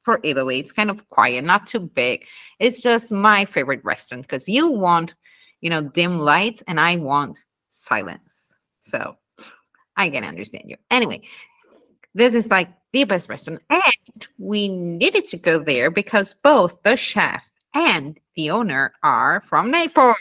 [0.00, 2.26] for Italy, it's kind of quiet, not too big.
[2.58, 5.14] It's just my favorite restaurant because you want,
[5.60, 7.38] you know, dim lights and I want
[7.68, 8.52] silence.
[8.80, 9.16] So
[9.98, 10.76] I can understand you.
[10.90, 11.22] Anyway,
[12.14, 13.62] this is like the best restaurant.
[13.68, 19.70] And we needed to go there because both the chef and the owner are from
[19.70, 20.14] Naples.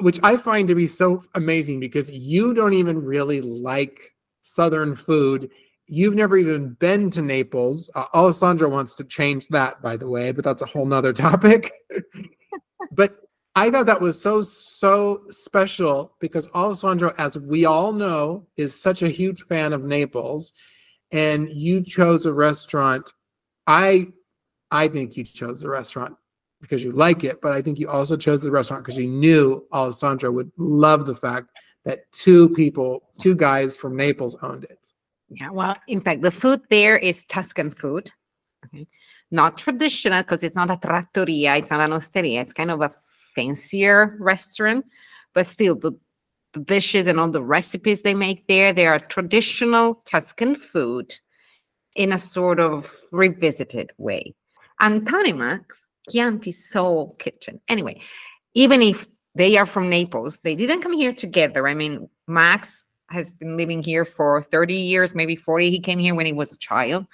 [0.00, 5.50] Which I find to be so amazing because you don't even really like Southern food.
[5.88, 7.90] You've never even been to Naples.
[7.94, 11.72] Uh, Alessandro wants to change that, by the way, but that's a whole nother topic.
[12.92, 13.25] but
[13.56, 19.00] I thought that was so so special because Alessandro, as we all know, is such
[19.00, 20.52] a huge fan of Naples,
[21.10, 23.14] and you chose a restaurant.
[23.66, 24.08] I
[24.70, 26.16] I think you chose the restaurant
[26.60, 29.66] because you like it, but I think you also chose the restaurant because you knew
[29.72, 31.48] Alessandro would love the fact
[31.86, 34.92] that two people, two guys from Naples owned it.
[35.30, 38.10] Yeah, well, in fact, the food there is Tuscan food.
[38.66, 38.86] Okay.
[39.30, 42.90] Not traditional because it's not a trattoria, it's not an osteria, it's kind of a
[43.36, 44.84] fancier restaurant,
[45.34, 45.92] but still the,
[46.54, 51.14] the dishes and all the recipes they make there, they are traditional Tuscan food
[51.94, 54.34] in a sort of revisited way.
[54.80, 57.60] Antonimax, Chianti Soul Kitchen.
[57.68, 58.00] Anyway,
[58.54, 61.68] even if they are from Naples, they didn't come here together.
[61.68, 65.70] I mean, Max has been living here for 30 years, maybe 40.
[65.70, 67.06] He came here when he was a child,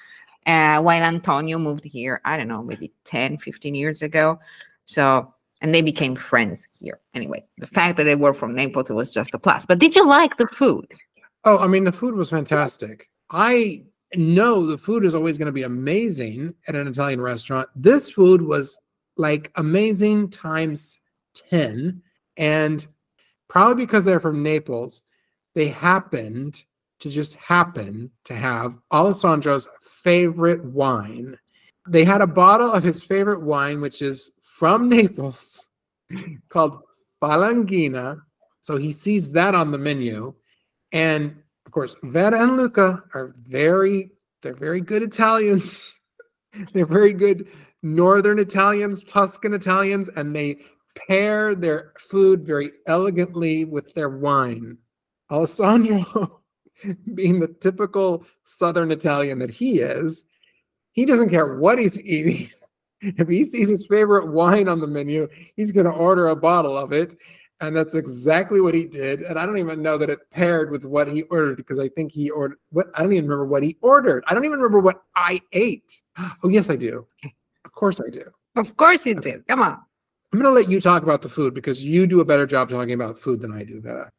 [0.47, 4.39] uh, while Antonio moved here, I don't know, maybe 10, 15 years ago.
[4.85, 7.01] So and they became friends here.
[7.15, 9.65] Anyway, the fact that they were from Naples was just a plus.
[9.65, 10.93] But did you like the food?
[11.45, 13.09] Oh, I mean, the food was fantastic.
[13.31, 17.69] I know the food is always going to be amazing at an Italian restaurant.
[17.75, 18.77] This food was
[19.17, 20.99] like amazing times
[21.49, 22.03] 10.
[22.37, 22.85] And
[23.49, 25.03] probably because they're from Naples,
[25.55, 26.65] they happened
[27.01, 29.69] to just happen to have Alessandro's
[30.03, 31.39] favorite wine.
[31.89, 35.71] They had a bottle of his favorite wine, which is from Naples,
[36.51, 36.83] called
[37.23, 38.21] Falanghina.
[38.61, 40.35] So he sees that on the menu.
[40.93, 44.11] And of course, Vera and Luca are very,
[44.43, 45.95] they're very good Italians.
[46.75, 47.49] they're very good
[47.83, 50.59] Northern Italians, Tuscan Italians, and they
[51.09, 54.77] pair their food very elegantly with their wine.
[55.31, 56.43] Alessandro,
[57.15, 60.25] being the typical Southern Italian that he is,
[60.93, 62.51] he doesn't care what he's eating.
[63.03, 66.77] If he sees his favorite wine on the menu, he's going to order a bottle
[66.77, 67.17] of it.
[67.61, 69.21] And that's exactly what he did.
[69.23, 72.11] And I don't even know that it paired with what he ordered because I think
[72.11, 74.25] he ordered what I don't even remember what he ordered.
[74.27, 76.03] I don't even remember what I ate.
[76.43, 77.07] Oh, yes, I do.
[77.65, 78.25] Of course I do.
[78.57, 79.43] Of course you do.
[79.49, 79.79] Come on.
[80.33, 82.69] I'm going to let you talk about the food because you do a better job
[82.69, 84.11] talking about food than I do, Vera.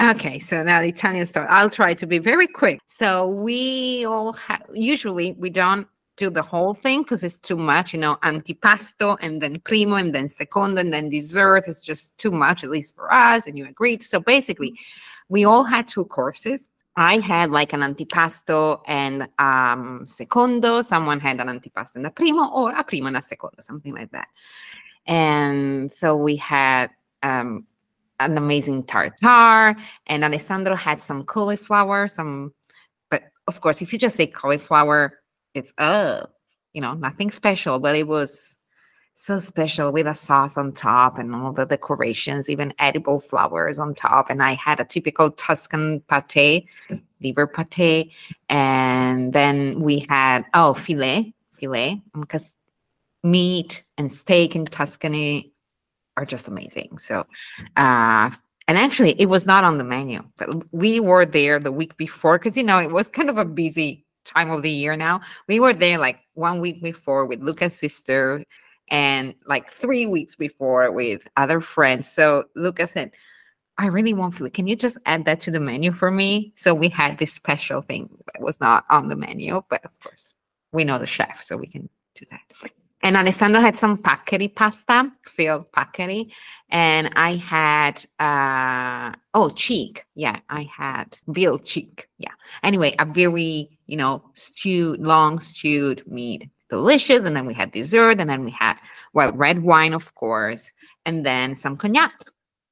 [0.00, 1.46] Okay, so now the Italian style.
[1.50, 2.80] I'll try to be very quick.
[2.86, 7.92] So we all have, usually we don't do the whole thing because it's too much,
[7.92, 11.68] you know, antipasto and then primo and then secondo and then dessert.
[11.68, 13.46] It's just too much, at least for us.
[13.46, 14.02] And you agreed.
[14.02, 14.78] So basically,
[15.28, 16.68] we all had two courses.
[16.96, 20.80] I had like an antipasto and um, secondo.
[20.82, 24.10] Someone had an antipasto and a primo, or a primo and a secondo, something like
[24.12, 24.28] that.
[25.06, 26.90] And so we had
[27.22, 27.66] um,
[28.18, 29.76] an amazing tartar,
[30.06, 32.08] and Alessandro had some cauliflower.
[32.08, 32.54] Some,
[33.10, 35.18] but of course, if you just say cauliflower,
[35.56, 36.26] it's uh,
[36.72, 37.78] you know, nothing special.
[37.78, 38.58] But it was
[39.14, 43.94] so special with a sauce on top and all the decorations, even edible flowers on
[43.94, 44.28] top.
[44.28, 46.68] And I had a typical Tuscan pate,
[47.22, 48.12] liver pate.
[48.50, 52.52] And then we had, oh, filet, filet, because
[53.24, 55.50] meat and steak in Tuscany
[56.18, 56.98] are just amazing.
[56.98, 57.26] So,
[57.78, 58.30] uh,
[58.68, 62.38] and actually, it was not on the menu, but we were there the week before
[62.38, 65.20] because, you know, it was kind of a busy time of the year now.
[65.48, 68.44] We were there like one week before with Luca's sister
[68.90, 72.10] and like three weeks before with other friends.
[72.10, 73.12] So Luca said,
[73.78, 74.50] I really want filet.
[74.50, 76.52] Can you just add that to the menu for me?
[76.56, 80.34] So we had this special thing that was not on the menu, but of course
[80.72, 82.40] we know the chef, so we can do that.
[83.06, 86.32] And Alessandro had some paccheri pasta, filled paccheri,
[86.70, 90.04] and I had uh oh cheek.
[90.16, 92.08] Yeah, I had veal cheek.
[92.18, 92.32] Yeah.
[92.64, 97.20] Anyway, a very you know stewed, long stewed meat delicious.
[97.20, 98.74] And then we had dessert, and then we had
[99.12, 100.72] well red wine, of course,
[101.04, 102.10] and then some cognac.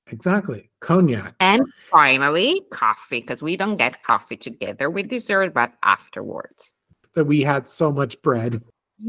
[0.09, 1.37] Exactly, cognac.
[1.39, 6.75] And finally, coffee, because we don't get coffee together with dessert, but afterwards.
[7.15, 8.61] That we had so much bread.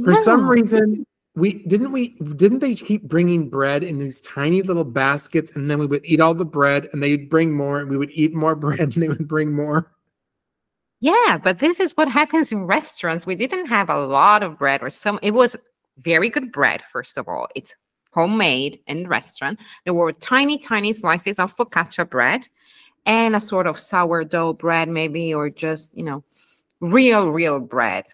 [0.03, 1.05] For some reason,
[1.35, 5.79] we didn't we didn't they keep bringing bread in these tiny little baskets, and then
[5.79, 8.55] we would eat all the bread, and they'd bring more, and we would eat more
[8.65, 9.85] bread, and they would bring more.
[11.01, 13.25] Yeah, but this is what happens in restaurants.
[13.27, 15.55] We didn't have a lot of bread or some it was
[15.99, 17.47] very good bread, first of all.
[17.55, 17.73] It's
[18.11, 19.59] homemade in restaurant.
[19.83, 22.47] There were tiny, tiny slices of focaccia bread
[23.05, 26.23] and a sort of sourdough bread, maybe, or just, you know,
[26.79, 28.05] real, real bread,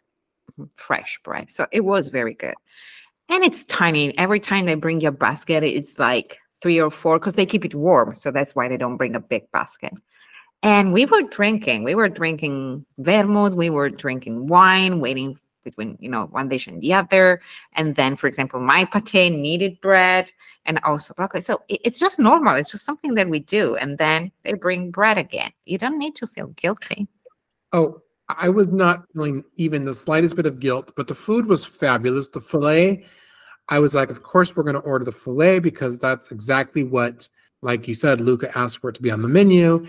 [0.76, 1.52] fresh bread.
[1.52, 2.56] So it was very good.
[3.30, 4.18] And it's tiny.
[4.18, 7.66] Every time they bring you a basket, it's like three or four because they keep
[7.66, 8.16] it warm.
[8.16, 9.94] So that's why they don't bring a big basket.
[10.64, 16.10] And we were drinking, we were drinking vermouth, we were drinking wine, waiting between, you
[16.10, 17.42] know, one dish and the other.
[17.74, 20.32] And then, for example, my pate needed bread
[20.66, 21.42] and also broccoli.
[21.42, 22.56] So it's just normal.
[22.56, 23.76] It's just something that we do.
[23.76, 25.52] And then they bring bread again.
[25.66, 27.08] You don't need to feel guilty.
[27.74, 28.02] Oh,
[28.38, 32.30] I was not feeling even the slightest bit of guilt, but the food was fabulous.
[32.30, 33.06] The filet,
[33.70, 37.28] I was like, of course, we're going to order the filet because that's exactly what,
[37.62, 39.88] like you said, Luca asked for it to be on the menu.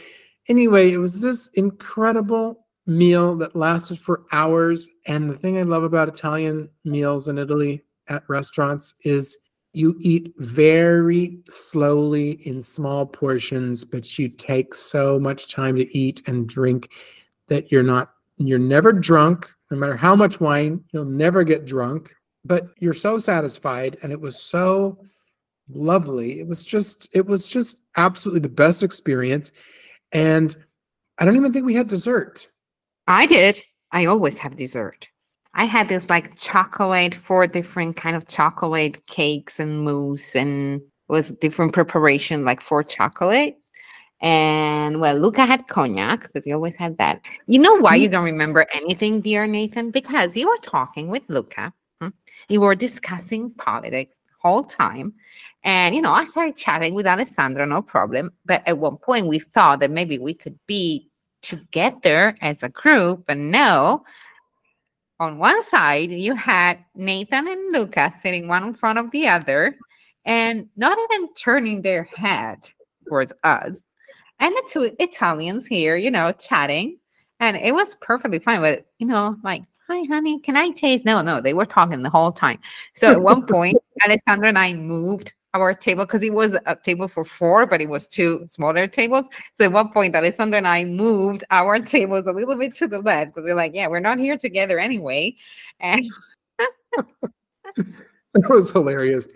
[0.48, 4.88] Anyway, it was this incredible meal that lasted for hours.
[5.06, 9.36] And the thing I love about Italian meals in Italy at restaurants is
[9.72, 16.22] you eat very slowly in small portions, but you take so much time to eat
[16.26, 16.90] and drink
[17.48, 18.10] that you're not,
[18.48, 19.48] you're never drunk.
[19.70, 23.96] No matter how much wine, you'll never get drunk, but you're so satisfied.
[24.02, 24.98] And it was so
[25.68, 26.40] lovely.
[26.40, 29.52] It was just, it was just absolutely the best experience.
[30.12, 30.54] And
[31.18, 32.48] I don't even think we had dessert.
[33.06, 33.62] I did.
[33.92, 35.08] I always have dessert.
[35.54, 41.30] I had this like chocolate, four different kind of chocolate cakes and mousse, and was
[41.30, 43.56] different preparation, like four chocolate.
[44.22, 47.20] And well, Luca had cognac because he always had that.
[47.46, 48.12] You know why you mm-hmm.
[48.12, 49.90] don't remember anything, dear Nathan?
[49.90, 51.72] Because you were talking with Luca.
[52.00, 52.08] Hmm?
[52.48, 55.14] You were discussing politics the whole time.
[55.64, 58.32] And, you know, I started chatting with Alessandro, no problem.
[58.44, 61.08] But at one point, we thought that maybe we could be
[61.42, 63.24] together as a group.
[63.28, 64.04] And no,
[65.18, 69.76] on one side, you had Nathan and Luca sitting one in front of the other
[70.24, 72.58] and not even turning their head
[73.08, 73.82] towards us.
[74.42, 76.98] And the two Italians here, you know, chatting.
[77.38, 78.60] And it was perfectly fine.
[78.60, 81.04] But, you know, like, hi, honey, can I taste?
[81.04, 82.58] No, no, they were talking the whole time.
[82.92, 87.06] So at one point, Alessandro and I moved our table because it was a table
[87.06, 89.28] for four, but it was two smaller tables.
[89.52, 92.98] So at one point, Alessandro and I moved our tables a little bit to the
[92.98, 95.36] left because we're like, yeah, we're not here together anyway.
[95.78, 96.04] And
[97.76, 99.28] it was hilarious.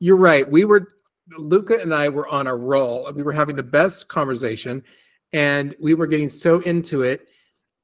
[0.00, 0.50] You're right.
[0.50, 0.88] We were
[1.36, 3.10] Luca and I were on a roll.
[3.14, 4.82] We were having the best conversation
[5.32, 7.28] and we were getting so into it.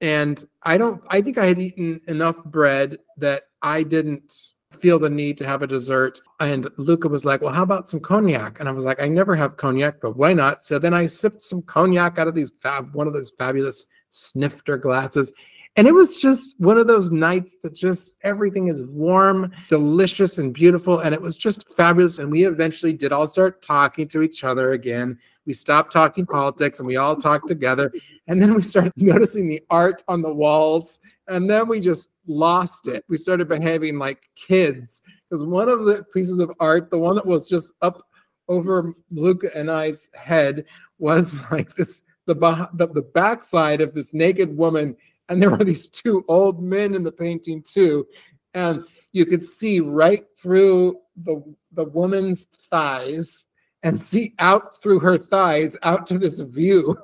[0.00, 4.32] And I don't I think I had eaten enough bread that I didn't
[4.78, 6.20] feel the need to have a dessert.
[6.38, 8.60] And Luca was like, Well, how about some cognac?
[8.60, 10.64] And I was like, I never have cognac, but why not?
[10.64, 14.76] So then I sipped some cognac out of these fab, one of those fabulous snifter
[14.76, 15.32] glasses.
[15.76, 20.52] And it was just one of those nights that just everything is warm, delicious, and
[20.52, 20.98] beautiful.
[20.98, 22.18] And it was just fabulous.
[22.18, 25.18] And we eventually did all start talking to each other again.
[25.46, 27.92] We stopped talking politics and we all talked together.
[28.26, 30.98] And then we started noticing the art on the walls.
[31.28, 33.04] And then we just lost it.
[33.08, 37.26] We started behaving like kids because one of the pieces of art, the one that
[37.26, 38.06] was just up
[38.48, 40.64] over Luca and I's head,
[40.98, 42.34] was like this the,
[42.74, 44.96] the, the backside of this naked woman
[45.30, 48.06] and there were these two old men in the painting too
[48.52, 53.46] and you could see right through the the woman's thighs
[53.82, 56.98] and see out through her thighs out to this view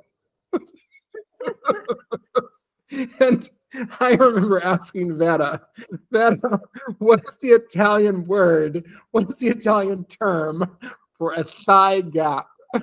[3.20, 3.49] and
[4.01, 5.61] I remember asking Vera,
[6.11, 6.61] Vera,
[6.99, 8.87] what is the Italian word?
[9.11, 10.79] What is the Italian term
[11.18, 12.47] for a thigh gap?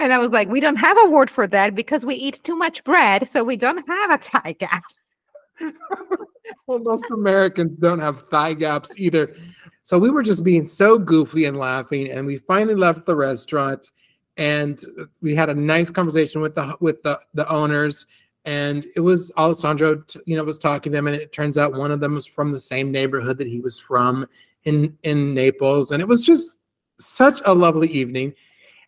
[0.00, 2.56] And I was like, we don't have a word for that because we eat too
[2.56, 4.82] much bread, so we don't have a thigh gap.
[6.66, 9.36] well, most Americans don't have thigh gaps either.
[9.82, 13.90] So we were just being so goofy and laughing, and we finally left the restaurant,
[14.38, 14.80] and
[15.20, 18.06] we had a nice conversation with the with the the owners.
[18.46, 21.90] And it was Alessandro, you know, was talking to them, and it turns out one
[21.90, 24.26] of them was from the same neighborhood that he was from
[24.64, 26.58] in in Naples, and it was just
[26.98, 28.34] such a lovely evening.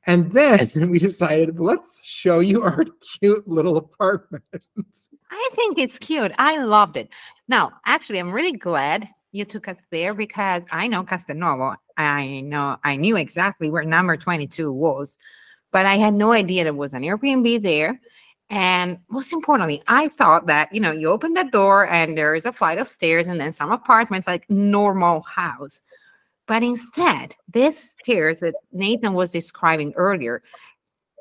[0.06, 2.84] And then we decided, let's show you our
[3.20, 4.44] cute little apartment.
[5.30, 6.32] I think it's cute.
[6.38, 7.12] I loved it.
[7.48, 11.76] Now, actually, I'm really glad you took us there because I know Castelnuovo.
[11.96, 15.18] I know I knew exactly where number 22 was,
[15.70, 18.00] but I had no idea there was an Airbnb there.
[18.50, 22.44] And most importantly, I thought that, you know, you open that door and there is
[22.44, 25.80] a flight of stairs and then some apartments like normal house.
[26.46, 30.42] But instead, this stairs that Nathan was describing earlier,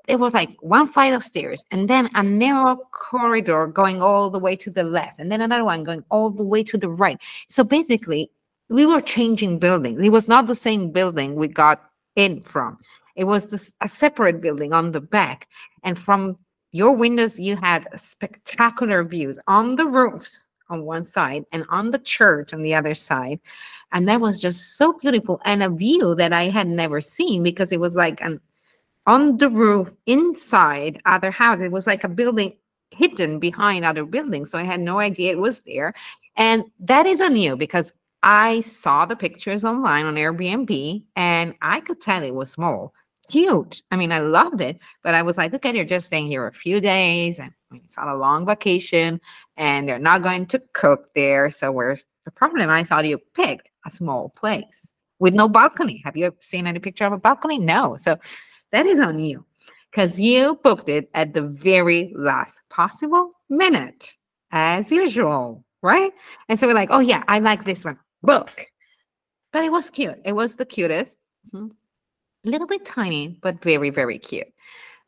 [0.08, 4.40] it was like one flight of stairs and then a narrow corridor going all the
[4.40, 7.20] way to the left and then another one going all the way to the right.
[7.48, 8.32] So basically,
[8.70, 10.02] we were changing buildings.
[10.02, 11.84] It was not the same building we got
[12.16, 12.78] in from.
[13.16, 15.48] It was this, a separate building on the back.
[15.84, 16.38] And from
[16.72, 22.00] your windows, you had spectacular views on the roofs on one side and on the
[22.00, 23.40] church on the other side.
[23.92, 27.72] And that was just so beautiful and a view that I had never seen because
[27.72, 28.40] it was like an
[29.08, 31.66] on the roof inside other houses.
[31.66, 32.56] It was like a building
[32.92, 34.52] hidden behind other buildings.
[34.52, 35.94] So I had no idea it was there.
[36.38, 37.94] And that is a new because
[38.24, 42.94] I saw the pictures online on Airbnb and I could tell it was small,
[43.32, 43.82] cute.
[43.92, 46.54] I mean, I loved it, but I was like, okay, you're just staying here a
[46.54, 49.22] few days and I mean, it's not a long vacation
[49.58, 51.50] and they're not going to cook there.
[51.52, 52.70] So where's the problem?
[52.70, 56.02] I thought you picked a small place with no balcony.
[56.04, 57.58] Have you seen any picture of a balcony?
[57.58, 57.96] No.
[57.98, 58.18] So
[58.72, 59.46] that is on you
[59.92, 64.16] because you booked it at the very last possible minute,
[64.52, 66.12] as usual, right?
[66.50, 67.98] And so we're like, oh, yeah, I like this one.
[68.24, 68.66] Book.
[69.54, 70.20] But it was cute.
[70.26, 71.18] It was the cutest.
[71.54, 71.68] Mm-hmm.
[72.46, 74.48] A little bit tiny, but very, very cute.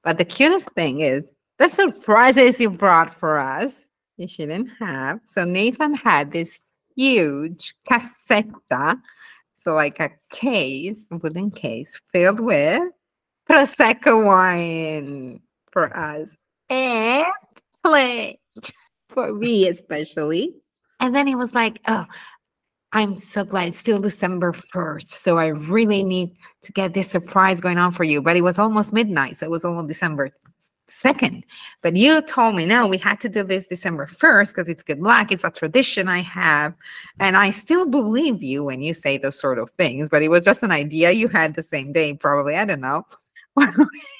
[0.03, 3.89] But the cutest thing is the surprises you brought for us.
[4.17, 5.19] You shouldn't have.
[5.25, 8.99] So Nathan had this huge cassetta,
[9.55, 12.83] so like a case, wooden case filled with
[13.49, 16.35] Prosecco wine for us
[16.69, 17.25] and
[17.83, 18.39] plate
[19.09, 20.53] for me especially.
[20.99, 22.05] And then he was like, oh,
[22.93, 25.07] I'm so glad it's still December 1st.
[25.07, 28.21] So I really need to get this surprise going on for you.
[28.21, 29.37] But it was almost midnight.
[29.37, 30.31] So it was almost December
[30.87, 31.43] second.
[31.81, 34.99] But you told me, no, we had to do this December 1st because it's good
[34.99, 35.31] luck.
[35.31, 36.75] It's a tradition I have.
[37.19, 40.45] And I still believe you when you say those sort of things, but it was
[40.45, 42.55] just an idea you had the same day, probably.
[42.55, 43.05] I don't know.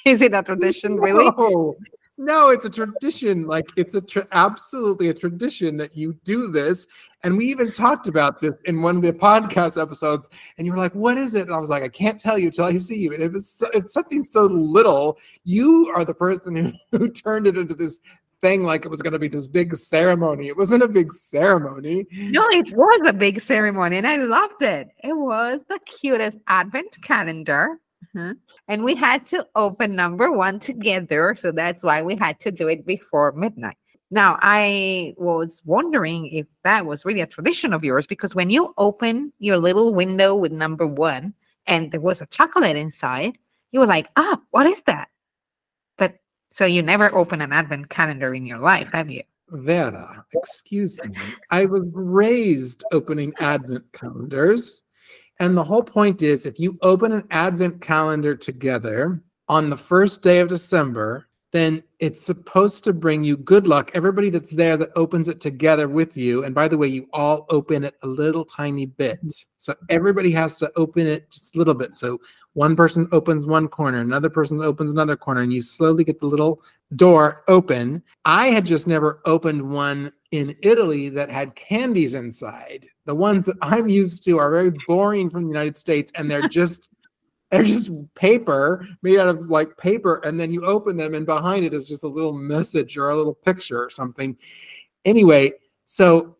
[0.04, 1.30] Is it a tradition, really?
[1.36, 1.76] No,
[2.16, 3.46] no, it's a tradition.
[3.46, 6.86] Like it's a tra- absolutely a tradition that you do this.
[7.22, 10.28] And we even talked about this in one of the podcast episodes.
[10.56, 12.50] And you were like, "What is it?" And I was like, "I can't tell you
[12.50, 15.18] till I see you." And it was so, it's something so little.
[15.44, 18.00] You are the person who, who turned it into this
[18.42, 20.48] thing like it was going to be this big ceremony.
[20.48, 22.06] It wasn't a big ceremony.
[22.12, 24.88] No, it was a big ceremony, and I loved it.
[25.02, 27.80] It was the cutest advent calendar.
[28.14, 28.34] Uh-huh.
[28.68, 31.34] And we had to open number one together.
[31.34, 33.76] So that's why we had to do it before midnight.
[34.10, 38.72] Now, I was wondering if that was really a tradition of yours because when you
[38.78, 41.34] open your little window with number one
[41.66, 43.38] and there was a chocolate inside,
[43.72, 45.08] you were like, ah, what is that?
[45.98, 46.16] But
[46.50, 49.22] so you never open an advent calendar in your life, have you?
[49.48, 51.16] Vera, excuse me.
[51.50, 54.83] I was raised opening advent calendars.
[55.40, 60.22] And the whole point is if you open an advent calendar together on the first
[60.22, 63.92] day of December, then it's supposed to bring you good luck.
[63.94, 66.42] Everybody that's there that opens it together with you.
[66.42, 69.18] And by the way, you all open it a little tiny bit.
[69.18, 69.28] Mm-hmm.
[69.58, 71.94] So everybody has to open it just a little bit.
[71.94, 72.18] So
[72.54, 76.26] one person opens one corner, another person opens another corner, and you slowly get the
[76.26, 76.60] little
[76.96, 78.02] door open.
[78.24, 82.88] I had just never opened one in Italy that had candies inside.
[83.06, 86.48] The ones that I'm used to are very boring from the United States, and they're
[86.48, 86.90] just
[87.54, 91.64] they're just paper made out of like paper, and then you open them, and behind
[91.64, 94.36] it is just a little message or a little picture or something.
[95.04, 95.52] Anyway,
[95.84, 96.36] so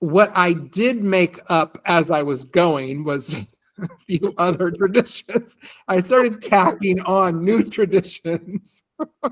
[0.00, 3.38] what I did make up as I was going was
[3.82, 5.56] a few other traditions.
[5.88, 8.82] I started tacking on new traditions.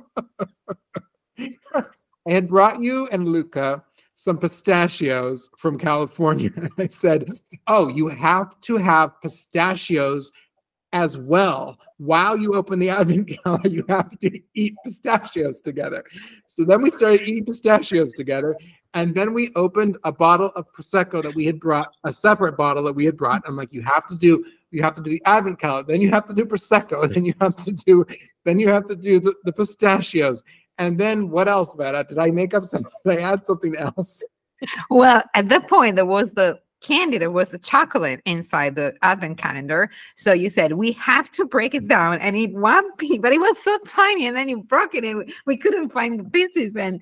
[1.39, 1.85] I
[2.27, 6.53] had brought you and Luca some pistachios from California.
[6.79, 7.29] I said,
[7.67, 10.33] Oh, you have to have pistachios
[10.93, 11.79] as well.
[11.99, 16.05] While you open the advent calendar, you have to eat pistachios together.
[16.47, 18.57] So then we started eating pistachios together.
[18.95, 22.83] And then we opened a bottle of Prosecco that we had brought, a separate bottle
[22.85, 23.43] that we had brought.
[23.47, 26.11] I'm like, you have to do, you have to do the advent calendar, then you
[26.11, 28.07] have to do Prosecco, then you have to do,
[28.45, 30.43] then you have to do the, the pistachios.
[30.79, 32.05] And then what else, Vera?
[32.09, 32.91] Did I make up something?
[33.05, 34.25] Did I add something else?
[34.91, 39.39] Well, at that point, there was the candy, there was the chocolate inside the advent
[39.39, 39.91] calendar.
[40.17, 43.41] So you said, we have to break it down and eat one piece, but it
[43.41, 44.27] was so tiny.
[44.27, 46.77] And then you broke it and we couldn't find the pieces.
[46.77, 47.01] And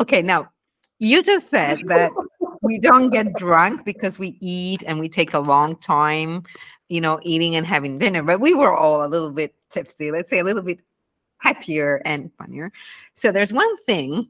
[0.00, 0.48] okay, now
[0.98, 2.10] you just said that
[2.62, 6.42] we don't get drunk because we eat and we take a long time,
[6.88, 10.28] you know, eating and having dinner, but we were all a little bit tipsy, let's
[10.28, 10.80] say a little bit
[11.38, 12.70] happier and funnier.
[13.14, 14.28] So there's one thing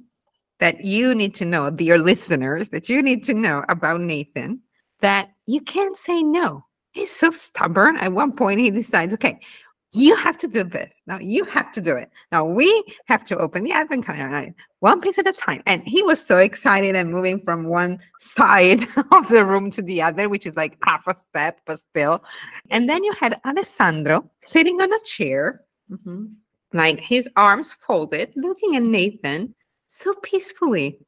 [0.61, 4.61] that you need to know, dear listeners, that you need to know about Nathan
[5.01, 6.65] that you can't say no.
[6.93, 7.97] He's so stubborn.
[7.97, 9.41] At one point, he decides, okay,
[9.93, 11.03] you have to do this.
[11.07, 12.11] Now you have to do it.
[12.31, 15.63] Now we have to open the advent calendar one piece at a time.
[15.67, 20.03] And he was so excited and moving from one side of the room to the
[20.03, 22.23] other, which is like half a step, but still.
[22.71, 25.63] And then you had Alessandro sitting on a chair.
[25.91, 26.27] Mm-hmm
[26.73, 29.55] like his arms folded, looking at Nathan
[29.91, 30.99] so peacefully.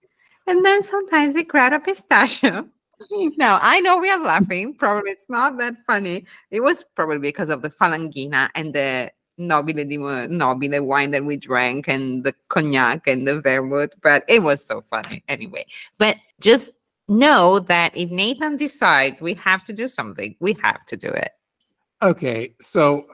[0.46, 2.68] And then sometimes he grabbed a pistachio.
[3.36, 4.74] now I know we are laughing.
[4.74, 6.26] Probably it's not that funny.
[6.50, 11.36] It was probably because of the Falanghina and the nobile di nobile wine that we
[11.36, 15.64] drank and the cognac and the vermouth, but it was so funny anyway.
[15.98, 16.74] But just
[17.08, 21.30] know that if Nathan decides we have to do something, we have to do it.
[22.02, 23.06] Okay, so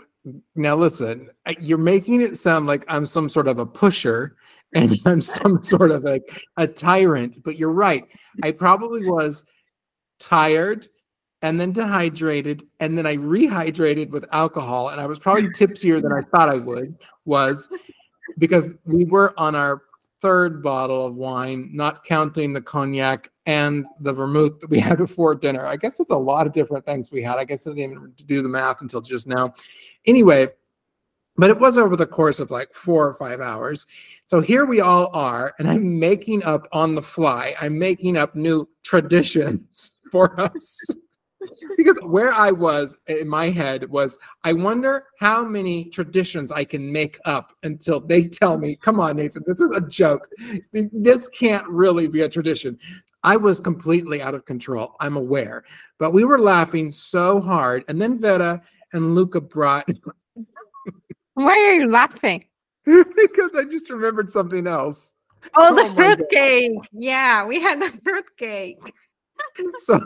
[0.56, 4.36] now listen, uh, you're making it sound like I'm some sort of a pusher
[4.74, 6.20] and I'm some sort of a,
[6.56, 8.04] a tyrant, but you're right.
[8.42, 9.44] I probably was
[10.18, 10.88] tired
[11.42, 16.12] and then dehydrated and then I rehydrated with alcohol and I was probably tipsier than
[16.12, 17.68] I thought I would was
[18.38, 19.82] because we were on our
[20.20, 25.34] third bottle of wine, not counting the cognac and the vermouth that we had before
[25.34, 25.64] dinner.
[25.64, 27.38] I guess it's a lot of different things we had.
[27.38, 29.54] I guess I didn't even do the math until just now.
[30.06, 30.48] Anyway,
[31.38, 33.86] but it was over the course of like four or five hours.
[34.24, 37.54] So here we all are, and I'm making up on the fly.
[37.60, 40.84] I'm making up new traditions for us.
[41.76, 46.92] because where I was in my head was, I wonder how many traditions I can
[46.92, 50.28] make up until they tell me, come on, Nathan, this is a joke.
[50.72, 52.76] This can't really be a tradition.
[53.22, 54.96] I was completely out of control.
[55.00, 55.64] I'm aware.
[55.98, 57.84] But we were laughing so hard.
[57.88, 58.60] And then Vera
[58.92, 59.88] and Luca brought.
[61.38, 62.44] Why are you laughing?
[62.84, 65.14] because I just remembered something else.
[65.54, 66.72] Oh, the oh fruitcake.
[66.90, 68.80] Yeah, we had the fruitcake.
[69.78, 70.00] so,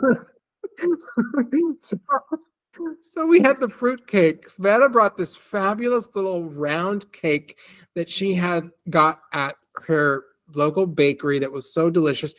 [1.81, 1.99] so
[3.01, 4.45] So we had the fruit cake.
[4.59, 7.57] Vera brought this fabulous little round cake
[7.95, 9.55] that she had got at
[9.87, 12.35] her local bakery that was so delicious.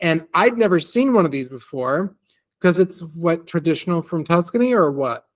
[0.00, 2.14] And I'd never seen one of these before
[2.60, 5.26] because it's what traditional from Tuscany or what?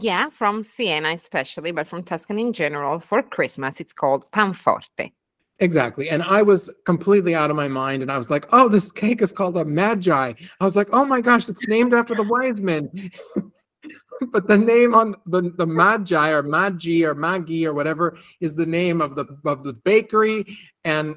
[0.00, 5.12] Yeah, from Siena especially, but from Tuscany in general for Christmas, it's called panforte.
[5.60, 6.10] Exactly.
[6.10, 8.02] And I was completely out of my mind.
[8.02, 10.32] And I was like, oh, this cake is called a magi.
[10.60, 12.90] I was like, oh my gosh, it's named after the wise men.
[14.32, 18.66] but the name on the, the magi or magi or magi or whatever is the
[18.66, 20.44] name of the of the bakery.
[20.84, 21.16] And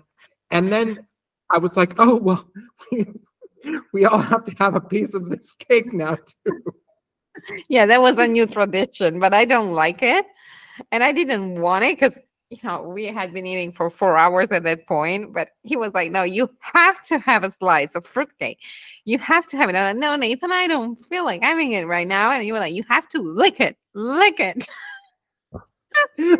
[0.51, 1.07] and then
[1.49, 2.47] I was like, oh well,
[2.91, 3.07] we,
[3.91, 6.15] we all have to have a piece of this cake now
[6.45, 6.61] too.
[7.69, 10.25] Yeah, that was a new tradition, but I don't like it.
[10.91, 12.19] And I didn't want it because
[12.49, 15.93] you know, we had been eating for four hours at that point, but he was
[15.93, 18.59] like, no, you have to have a slice of fruitcake.
[19.05, 19.73] You have to have it.
[19.73, 22.31] Like, no, Nathan, I don't feel like having it right now.
[22.31, 24.65] And you were like, you have to lick it, lick it.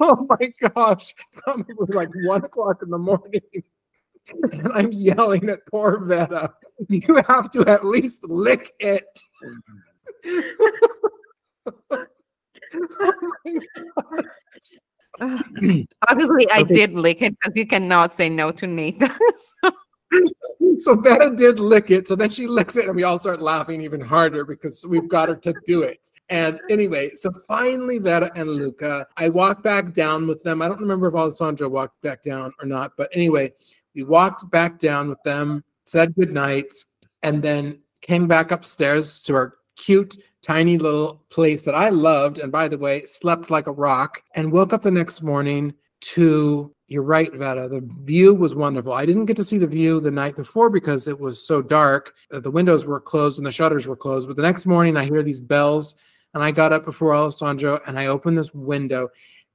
[0.00, 1.14] oh my gosh.
[1.46, 3.40] It was like one o'clock in the morning.
[4.28, 6.52] And I'm yelling at poor Vera.
[6.88, 9.06] You have to at least lick it.
[15.20, 16.74] Obviously, I okay.
[16.74, 19.10] did lick it because you cannot say no to Nathan.
[19.62, 19.72] so.
[20.78, 22.08] so Vera did lick it.
[22.08, 25.28] So then she licks it, and we all start laughing even harder because we've got
[25.28, 26.10] her to do it.
[26.28, 30.62] And anyway, so finally, Vera and Luca, I walk back down with them.
[30.62, 33.52] I don't remember if Alessandro walked back down or not, but anyway,
[33.94, 36.72] we walked back down with them, said goodnight,
[37.22, 42.38] and then came back upstairs to our cute tiny little place that I loved.
[42.38, 46.74] And by the way, slept like a rock and woke up the next morning to
[46.92, 47.68] you're right, Vera.
[47.68, 48.92] The view was wonderful.
[48.92, 52.12] I didn't get to see the view the night before because it was so dark.
[52.30, 54.28] Uh, the windows were closed and the shutters were closed.
[54.28, 55.94] But the next morning, I hear these bells,
[56.34, 59.08] and I got up before Alessandro and I opened this window,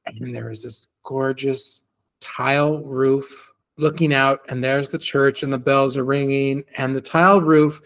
[0.07, 1.81] and there is this gorgeous
[2.19, 3.46] tile roof
[3.77, 7.81] looking out, and there's the church, and the bells are ringing, and the tile roof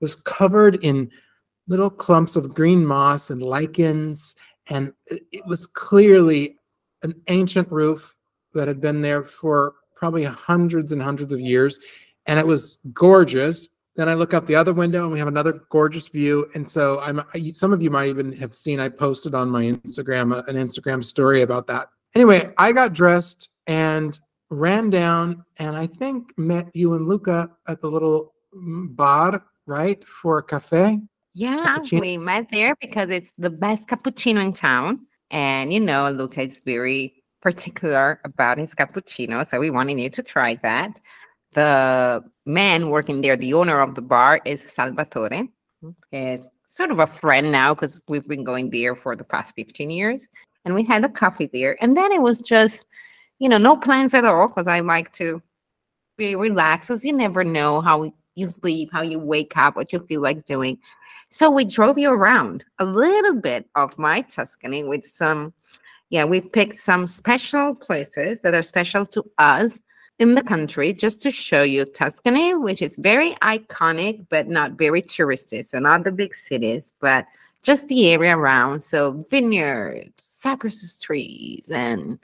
[0.00, 1.10] was covered in
[1.68, 4.34] little clumps of green moss and lichens.
[4.68, 6.56] And it was clearly
[7.02, 8.16] an ancient roof
[8.54, 11.78] that had been there for probably hundreds and hundreds of years.
[12.26, 13.68] And it was gorgeous.
[13.94, 16.50] Then I look out the other window and we have another gorgeous view.
[16.54, 17.22] And so I'm
[17.52, 21.04] some of you might even have seen I posted on my Instagram uh, an Instagram
[21.04, 21.88] story about that.
[22.14, 24.18] Anyway, I got dressed and
[24.50, 30.02] ran down and I think met you and Luca at the little mm, bar, right?
[30.06, 31.00] For a cafe.
[31.34, 32.00] Yeah, cappuccino.
[32.00, 35.06] we met there because it's the best cappuccino in town.
[35.30, 39.46] And you know, Luca is very particular about his cappuccino.
[39.46, 40.98] So we wanted you to try that.
[41.52, 45.48] The man working there, the owner of the bar, is Salvatore.
[46.10, 49.90] He's sort of a friend now because we've been going there for the past 15
[49.90, 50.28] years.
[50.64, 51.76] And we had a coffee there.
[51.80, 52.84] And then it was just,
[53.38, 55.42] you know, no plans at all because I like to
[56.16, 60.00] be relaxed because you never know how you sleep, how you wake up, what you
[60.00, 60.78] feel like doing.
[61.30, 65.52] So we drove you around a little bit of my Tuscany with some,
[66.10, 69.80] yeah, we picked some special places that are special to us
[70.18, 75.02] in the country just to show you Tuscany, which is very iconic, but not very
[75.02, 75.64] touristy.
[75.64, 77.26] So not the big cities, but
[77.62, 78.82] just the area around.
[78.82, 82.18] So vineyards, cypress trees, and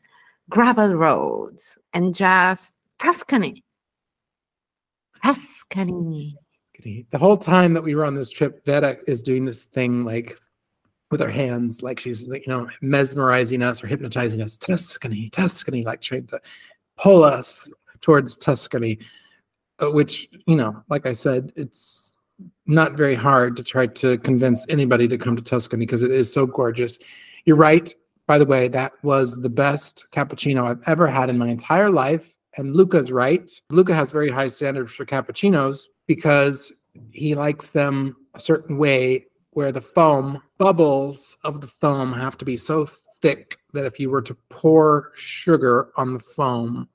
[0.53, 3.65] gravel roads, and just Tuscany.
[5.25, 6.37] Tuscany
[6.85, 10.39] the whole time that we were on this trip, Vera is doing this thing like
[11.11, 14.57] with her hands, like she's you know mesmerizing us or hypnotizing us.
[14.57, 16.41] Tuscany, Tuscany, like trying to
[16.99, 18.99] pull us towards Tuscany,
[19.83, 22.17] uh, which you know, like I said, it's
[22.67, 26.33] not very hard to try to convince anybody to come to Tuscany because it is
[26.33, 26.99] so gorgeous.
[27.45, 27.93] You're right.
[28.27, 32.35] By the way, that was the best cappuccino I've ever had in my entire life.
[32.57, 33.51] And Luca's right.
[33.71, 36.73] Luca has very high standards for cappuccinos, because
[37.13, 42.45] he likes them a certain way where the foam bubbles of the foam have to
[42.45, 42.89] be so
[43.21, 46.89] thick that if you were to pour sugar on the foam,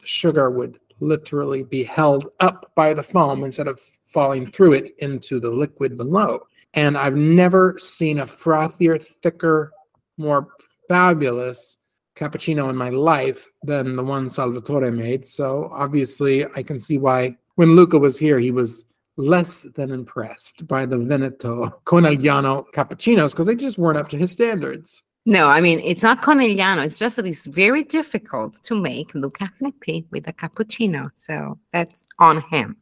[0.00, 4.90] the sugar would literally be held up by the foam instead of falling through it
[4.98, 6.40] into the liquid below.
[6.74, 9.72] And I've never seen a frothier, thicker,
[10.16, 10.48] more
[10.88, 11.78] fabulous
[12.16, 15.26] cappuccino in my life than the one Salvatore made.
[15.26, 18.86] So obviously, I can see why when Luca was here, he was
[19.16, 24.32] less than impressed by the Veneto Conegliano cappuccinos because they just weren't up to his
[24.32, 25.02] standards.
[25.24, 26.84] No, I mean, it's not Conegliano.
[26.84, 31.10] It's just that it's very difficult to make Luca happy with a cappuccino.
[31.14, 32.76] So that's on him.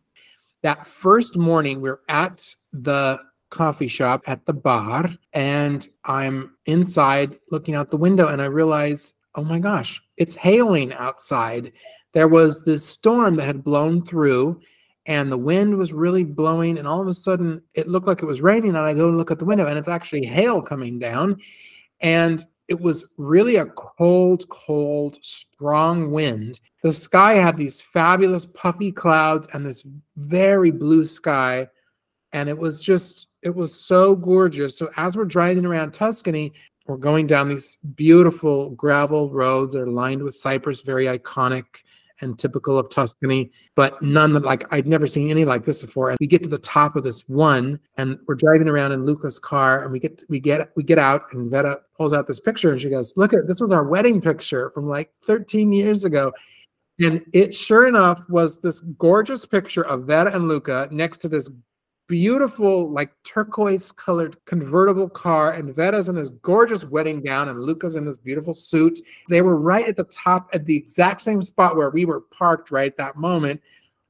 [0.63, 3.21] That first morning, we're at the
[3.51, 9.15] coffee shop at the bar and I'm inside looking out the window and I realize,
[9.35, 11.73] oh my gosh, it's hailing outside.
[12.13, 14.61] There was this storm that had blown through
[15.07, 18.27] and the wind was really blowing and all of a sudden it looked like it
[18.27, 20.99] was raining and I go and look at the window and it's actually hail coming
[20.99, 21.39] down
[22.01, 26.61] and it was really a cold, cold, strong wind.
[26.85, 29.85] The sky had these fabulous puffy clouds and this
[30.17, 31.69] very blue sky.
[32.33, 34.79] And it was just, it was so gorgeous.
[34.79, 36.53] So as we're driving around Tuscany,
[36.87, 41.65] we're going down these beautiful gravel roads that are lined with cypress, very iconic
[42.21, 46.11] and typical of Tuscany, but none that like I'd never seen any like this before.
[46.11, 49.39] And we get to the top of this one, and we're driving around in Luca's
[49.39, 52.73] car, and we get we get we get out, and Vera pulls out this picture,
[52.73, 56.33] and she goes, "Look at this was our wedding picture from like 13 years ago."
[56.99, 61.49] And it sure enough was this gorgeous picture of Vera and Luca next to this
[62.11, 67.95] beautiful, like turquoise colored convertible car, and Vera's in this gorgeous wedding gown, and Luca's
[67.95, 68.99] in this beautiful suit.
[69.29, 72.73] They were right at the top at the exact same spot where we were parked
[72.73, 73.63] right at that moment.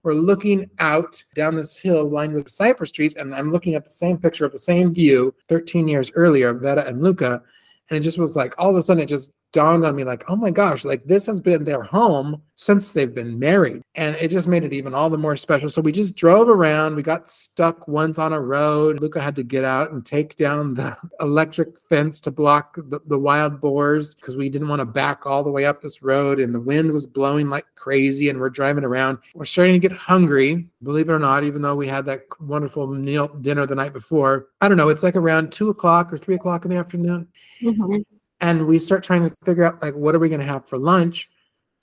[0.03, 3.91] We're looking out down this hill lined with cypress trees, and I'm looking at the
[3.91, 7.43] same picture of the same view 13 years earlier, Vera and Luca.
[7.91, 10.25] And it just was like all of a sudden it just dawned on me like,
[10.29, 13.83] oh my gosh, like this has been their home since they've been married.
[13.95, 15.71] And it just made it even all the more special.
[15.71, 16.95] So we just drove around.
[16.95, 19.01] We got stuck once on a road.
[19.01, 23.19] Luca had to get out and take down the electric fence to block the, the
[23.19, 26.39] wild boars because we didn't want to back all the way up this road.
[26.39, 28.29] And the wind was blowing like crazy.
[28.29, 29.19] And we're driving around.
[29.35, 32.87] We're starting to get hungry, believe it or not, even though we had that wonderful
[32.87, 34.49] meal dinner the night before.
[34.61, 37.29] I don't know, it's like around two o'clock or three o'clock in the afternoon.
[37.63, 38.01] Mm-hmm
[38.41, 40.79] and we start trying to figure out like what are we going to have for
[40.79, 41.31] lunch?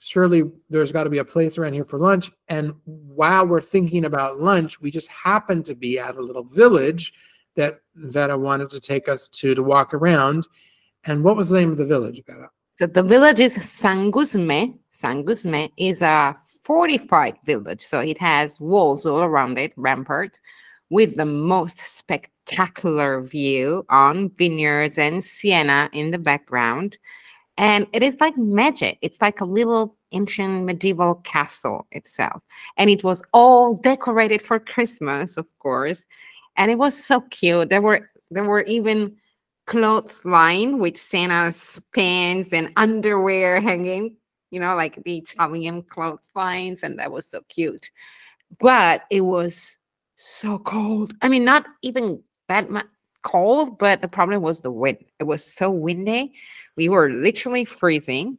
[0.00, 2.30] Surely there's got to be a place around here for lunch.
[2.48, 7.12] And while we're thinking about lunch we just happen to be at a little village
[7.56, 10.46] that Vera wanted to take us to to walk around.
[11.04, 12.50] And what was the name of the village Vera?
[12.74, 15.24] so the village is San Gusme San
[15.76, 17.80] is a fortified village.
[17.80, 20.40] So it has walls all around it ramparts
[20.90, 26.98] with the most spectacular view on vineyards and Siena in the background.
[27.56, 28.98] And it is like magic.
[29.02, 32.42] It's like a little ancient medieval castle itself.
[32.76, 36.06] And it was all decorated for Christmas, of course.
[36.56, 37.68] And it was so cute.
[37.68, 39.16] There were there were even
[39.66, 44.16] clothes lined with Santa's pants and underwear hanging,
[44.50, 47.90] you know, like the Italian clothes lines, and that was so cute.
[48.60, 49.77] But it was
[50.18, 51.14] so cold.
[51.22, 52.86] I mean, not even that much
[53.22, 54.98] cold, but the problem was the wind.
[55.20, 56.34] It was so windy.
[56.76, 58.38] We were literally freezing.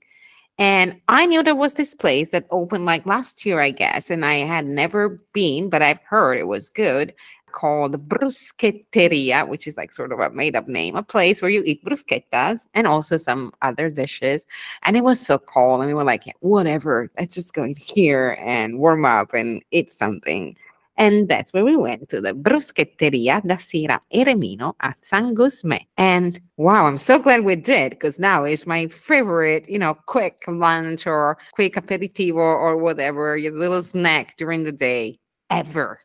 [0.57, 4.25] And I knew there was this place that opened like last year, I guess, and
[4.25, 7.13] I had never been, but I've heard it was good
[7.53, 11.63] called Bruschetteria, which is like sort of a made up name, a place where you
[11.65, 14.45] eat bruschettas and also some other dishes.
[14.83, 15.79] And it was so cold.
[15.79, 19.89] And we were like, whatever, let's just go in here and warm up and eat
[19.89, 20.57] something.
[20.99, 25.79] And that's where we went to the Bruschetteria da Sera Eremino at San Gusme.
[25.97, 30.43] And wow, I'm so glad we did because now it's my favorite, you know, quick
[30.45, 35.17] lunch or quick aperitivo or whatever, your little snack during the day
[35.49, 35.99] ever.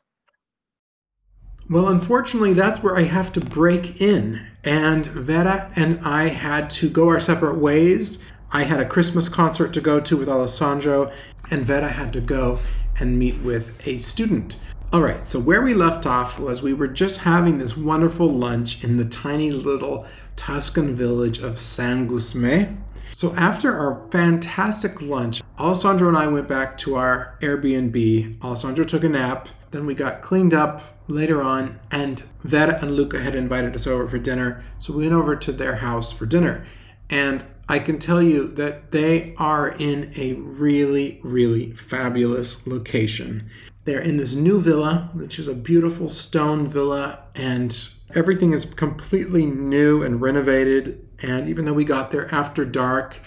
[1.68, 4.46] Well, unfortunately, that's where I have to break in.
[4.62, 8.24] And Vera and I had to go our separate ways.
[8.52, 11.10] I had a Christmas concert to go to with Alessandro,
[11.50, 12.60] and Vera had to go
[13.00, 14.56] and meet with a student.
[14.94, 18.84] All right, so where we left off was we were just having this wonderful lunch
[18.84, 22.80] in the tiny little Tuscan village of San Gusme.
[23.12, 28.40] So after our fantastic lunch, Alessandro and I went back to our Airbnb.
[28.40, 33.18] Alessandro took a nap, then we got cleaned up later on, and Vera and Luca
[33.18, 34.62] had invited us over for dinner.
[34.78, 36.68] So we went over to their house for dinner.
[37.10, 43.48] And I can tell you that they are in a really, really fabulous location.
[43.84, 49.46] They're in this new villa, which is a beautiful stone villa, and everything is completely
[49.46, 51.06] new and renovated.
[51.22, 53.20] And even though we got there after dark,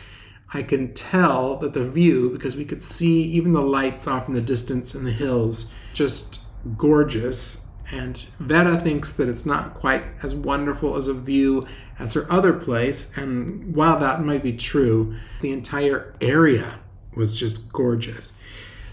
[0.54, 4.34] I can tell that the view, because we could see even the lights off in
[4.34, 6.42] the distance in the hills, just
[6.78, 7.68] gorgeous.
[7.92, 11.68] And Vera thinks that it's not quite as wonderful as a view
[12.00, 13.18] as her other place.
[13.18, 16.80] And while that might be true, the entire area
[17.16, 18.38] was just gorgeous.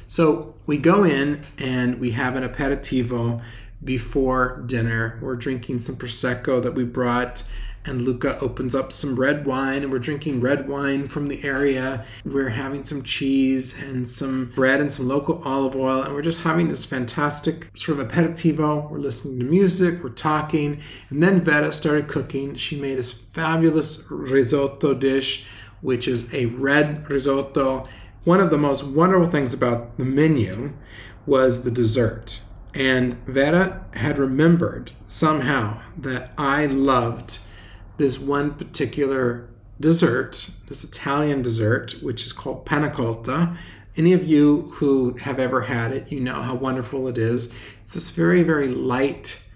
[0.06, 3.42] So we go in and we have an aperitivo
[3.82, 5.18] before dinner.
[5.20, 7.44] We're drinking some prosecco that we brought,
[7.86, 12.04] and Luca opens up some red wine, and we're drinking red wine from the area.
[12.24, 16.42] We're having some cheese and some bread and some local olive oil, and we're just
[16.42, 18.90] having this fantastic sort of aperitivo.
[18.90, 20.80] We're listening to music, we're talking,
[21.10, 22.54] and then Vera started cooking.
[22.54, 25.46] She made this fabulous risotto dish,
[25.82, 27.86] which is a red risotto.
[28.24, 30.72] One of the most wonderful things about the menu
[31.26, 32.40] was the dessert.
[32.74, 37.38] And Vera had remembered somehow that I loved
[37.96, 39.48] this one particular
[39.80, 40.32] dessert,
[40.68, 43.56] this Italian dessert, which is called panna cotta.
[43.96, 47.54] Any of you who have ever had it, you know how wonderful it is.
[47.82, 49.46] It's this very, very light,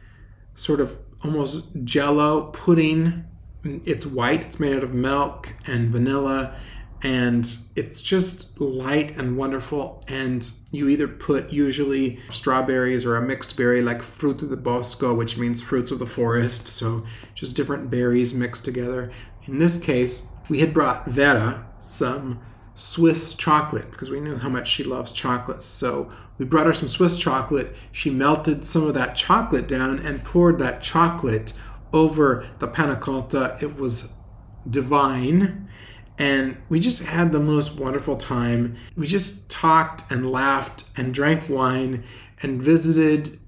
[0.54, 3.24] sort of almost jello pudding.
[3.64, 6.56] It's white, it's made out of milk and vanilla
[7.02, 13.56] and it's just light and wonderful and you either put usually strawberries or a mixed
[13.56, 18.34] berry like fruto de bosco which means fruits of the forest so just different berries
[18.34, 19.12] mixed together.
[19.46, 22.40] In this case we had brought vera some
[22.74, 26.88] swiss chocolate because we knew how much she loves chocolates so we brought her some
[26.88, 27.74] swiss chocolate.
[27.92, 31.52] She melted some of that chocolate down and poured that chocolate
[31.92, 34.14] over the panna cotta it was
[34.68, 35.67] divine
[36.18, 38.76] and we just had the most wonderful time.
[38.96, 42.04] We just talked and laughed and drank wine
[42.42, 43.38] and visited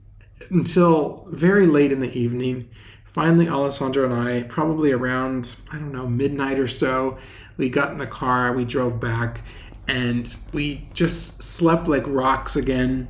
[0.50, 2.68] until very late in the evening.
[3.04, 7.18] Finally, Alessandro and I, probably around, I don't know, midnight or so,
[7.56, 9.42] we got in the car, we drove back,
[9.88, 13.08] and we just slept like rocks again.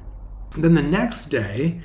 [0.57, 1.83] then the next day,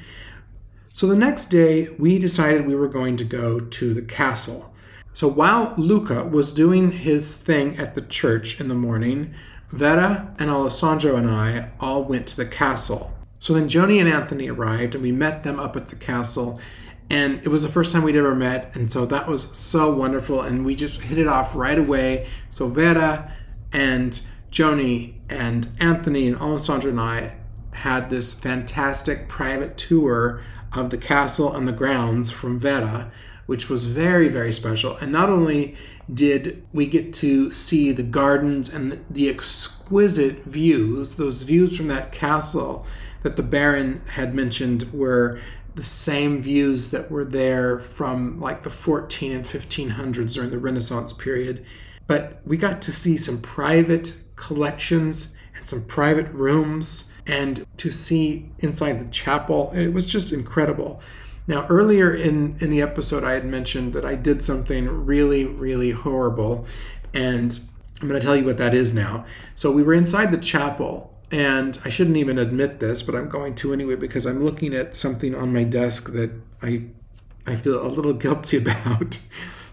[0.93, 4.73] so the next day, we decided we were going to go to the castle.
[5.15, 9.33] So while Luca was doing his thing at the church in the morning,
[9.69, 13.13] Vera and Alessandro and I all went to the castle.
[13.39, 16.59] So then Joni and Anthony arrived and we met them up at the castle.
[17.09, 18.75] And it was the first time we'd ever met.
[18.75, 20.41] And so that was so wonderful.
[20.41, 22.27] And we just hit it off right away.
[22.49, 23.31] So Vera
[23.71, 24.19] and
[24.51, 27.35] Joni and Anthony and Alessandro and I
[27.71, 30.41] had this fantastic private tour
[30.73, 33.13] of the castle and the grounds from Vera
[33.45, 34.95] which was very, very special.
[34.97, 35.75] And not only
[36.13, 42.11] did we get to see the gardens and the exquisite views, those views from that
[42.11, 42.85] castle
[43.23, 45.39] that the Baron had mentioned were
[45.73, 51.11] the same views that were there from like the 14 and 1500s during the Renaissance
[51.11, 51.65] period.
[52.07, 58.49] But we got to see some private collections and some private rooms and to see
[58.59, 59.71] inside the chapel.
[59.71, 61.01] And it was just incredible.
[61.47, 65.91] Now, earlier in, in the episode, I had mentioned that I did something really, really
[65.91, 66.65] horrible.
[67.13, 67.59] And
[68.01, 69.25] I'm going to tell you what that is now.
[69.53, 73.55] So, we were inside the chapel, and I shouldn't even admit this, but I'm going
[73.55, 76.31] to anyway because I'm looking at something on my desk that
[76.63, 76.83] I,
[77.45, 79.19] I feel a little guilty about.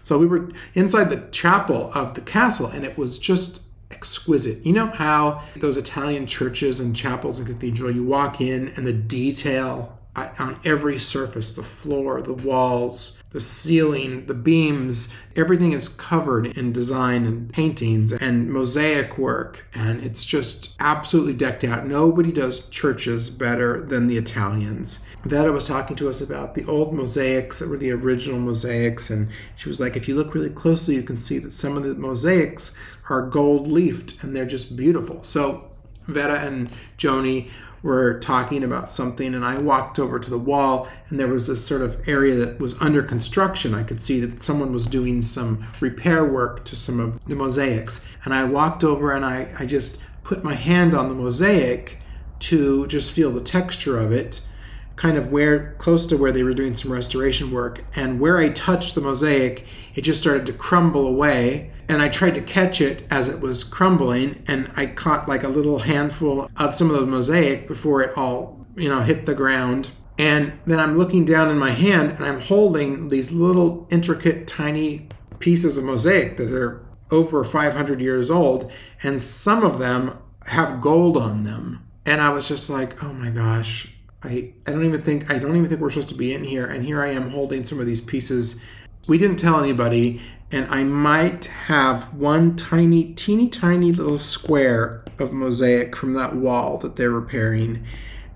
[0.03, 4.63] So, we were inside the chapel of the castle, and it was just exquisite.
[4.65, 8.93] You know how those Italian churches and chapels and cathedral, you walk in and the
[8.93, 15.15] detail on every surface the floor, the walls, the ceiling, the beams.
[15.35, 21.63] Everything is covered in design and paintings and mosaic work, and it's just absolutely decked
[21.63, 21.87] out.
[21.87, 25.03] Nobody does churches better than the Italians.
[25.25, 29.29] Vera was talking to us about the old mosaics that were the original mosaics, and
[29.55, 31.95] she was like, if you look really closely, you can see that some of the
[31.95, 32.77] mosaics
[33.09, 35.23] are gold leafed and they're just beautiful.
[35.23, 35.71] So
[36.07, 37.49] Vera and Joni
[37.83, 41.63] were talking about something and I walked over to the wall and there was this
[41.63, 43.75] sort of area that was under construction.
[43.75, 48.07] I could see that someone was doing some repair work to some of the mosaics.
[48.23, 51.99] And I walked over and I, I just put my hand on the mosaic
[52.39, 54.47] to just feel the texture of it,
[54.95, 57.83] kind of where close to where they were doing some restoration work.
[57.97, 62.35] And where I touched the mosaic, it just started to crumble away and I tried
[62.35, 66.75] to catch it as it was crumbling, and I caught like a little handful of
[66.75, 69.91] some of the mosaic before it all, you know, hit the ground.
[70.17, 75.07] And then I'm looking down in my hand and I'm holding these little intricate, tiny
[75.39, 78.71] pieces of mosaic that are over 500 years old,
[79.03, 81.87] and some of them have gold on them.
[82.05, 85.55] And I was just like, oh my gosh, I, I don't even think I don't
[85.55, 86.65] even think we're supposed to be in here.
[86.65, 88.63] And here I am holding some of these pieces.
[89.07, 90.21] We didn't tell anybody,
[90.53, 96.77] and I might have one tiny, teeny tiny little square of mosaic from that wall
[96.77, 97.83] that they're repairing,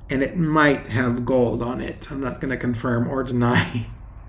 [0.10, 2.12] and it might have gold on it.
[2.12, 3.86] I'm not going to confirm or deny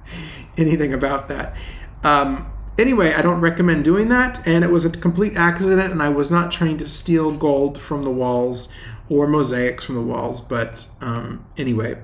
[0.58, 1.56] anything about that.
[2.04, 6.10] Um, anyway, I don't recommend doing that, and it was a complete accident, and I
[6.10, 8.68] was not trying to steal gold from the walls
[9.08, 11.96] or mosaics from the walls, but um, anyway,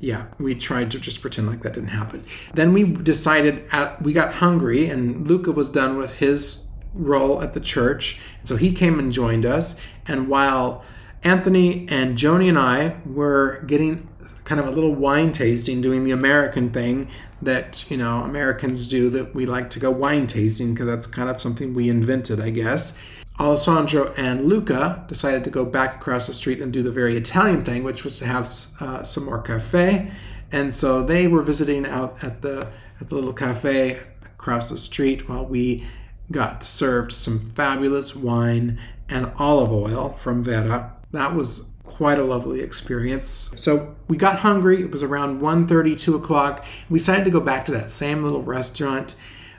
[0.00, 2.24] yeah, we tried to just pretend like that didn't happen.
[2.54, 7.54] Then we decided at, we got hungry, and Luca was done with his role at
[7.54, 9.80] the church, and so he came and joined us.
[10.06, 10.84] And while
[11.24, 14.08] Anthony and Joni and I were getting
[14.44, 17.08] kind of a little wine tasting, doing the American thing
[17.42, 21.30] that you know Americans do, that we like to go wine tasting because that's kind
[21.30, 23.00] of something we invented, I guess.
[23.38, 27.64] Alessandro and Luca decided to go back across the street and do the very Italian
[27.64, 28.44] thing, which was to have
[28.80, 30.10] uh, some more cafe.
[30.52, 32.68] And so they were visiting out at the
[33.00, 35.84] at the little cafe across the street while we
[36.30, 38.78] got served some fabulous wine
[39.08, 40.94] and olive oil from Vera.
[41.12, 43.52] That was quite a lovely experience.
[43.56, 44.82] So we got hungry.
[44.82, 46.64] It was around 1.30, 2 o'clock.
[46.90, 49.16] We decided to go back to that same little restaurant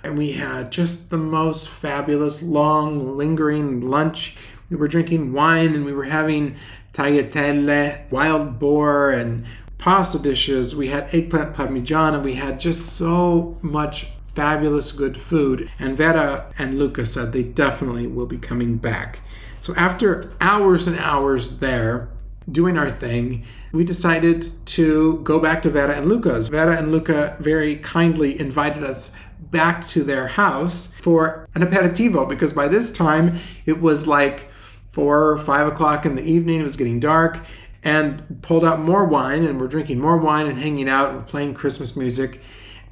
[0.08, 4.38] and we had just the most fabulous, long, lingering lunch.
[4.70, 6.56] We were drinking wine and we were having
[6.94, 9.46] tagliatelle, wild boar, and
[9.78, 10.76] pasta dishes.
[10.76, 12.24] We had eggplant parmigiana.
[12.24, 15.70] We had just so much fabulous good food.
[15.78, 19.20] And Vera and Luca said they definitely will be coming back.
[19.60, 22.10] So after hours and hours there,
[22.50, 23.44] doing our thing,
[23.74, 26.48] we decided to go back to Vera and Luca's.
[26.48, 29.16] Vera and Luca very kindly invited us
[29.52, 34.50] back to their house for an aperitivo because by this time it was like
[34.98, 36.60] four or five o'clock in the evening.
[36.60, 37.40] It was getting dark
[37.84, 41.54] and pulled out more wine and we're drinking more wine and hanging out and playing
[41.54, 42.42] Christmas music.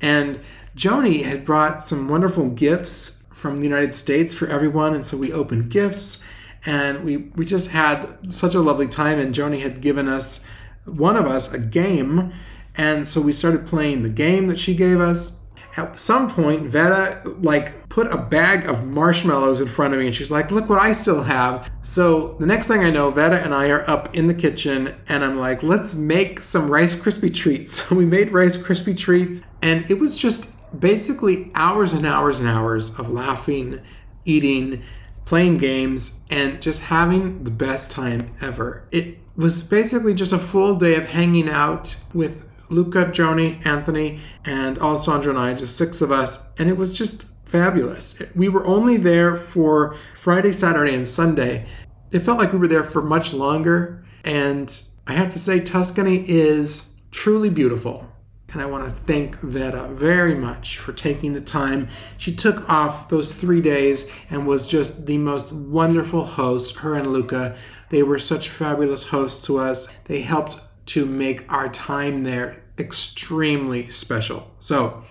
[0.02, 0.40] And
[0.76, 4.94] Joni had brought some wonderful gifts from the United States for everyone.
[4.94, 6.24] And so we opened gifts
[6.66, 9.18] and we, we just had such a lovely time.
[9.18, 10.46] And Joni had given us,
[10.86, 12.34] one of us, a game.
[12.78, 15.42] And so we started playing the game that she gave us
[15.78, 20.16] at some point, Vera like put a bag of marshmallows in front of me and
[20.16, 21.70] she's like, look what I still have.
[21.82, 25.24] So the next thing I know, Vera and I are up in the kitchen and
[25.24, 27.76] I'm like, let's make some Rice Krispie treats.
[27.86, 32.50] So we made Rice Krispie treats and it was just basically hours and hours and
[32.50, 33.82] hours of laughing,
[34.24, 34.82] eating,
[35.26, 38.88] playing games, and just having the best time ever.
[38.92, 44.80] It was basically just a full day of hanging out with Luca, Joni, Anthony, and
[44.80, 48.22] Alessandro and I, just six of us, and it was just fabulous.
[48.36, 51.66] We were only there for Friday, Saturday, and Sunday.
[52.12, 56.26] It felt like we were there for much longer, and I have to say, Tuscany
[56.28, 58.12] is truly beautiful.
[58.54, 61.90] And I want to thank Vera very much for taking the time.
[62.18, 67.08] She took off those three days and was just the most wonderful host, her and
[67.08, 67.58] Luca.
[67.90, 69.92] They were such fabulous hosts to us.
[70.06, 74.52] They helped to make our time there extremely special.
[74.60, 75.04] So,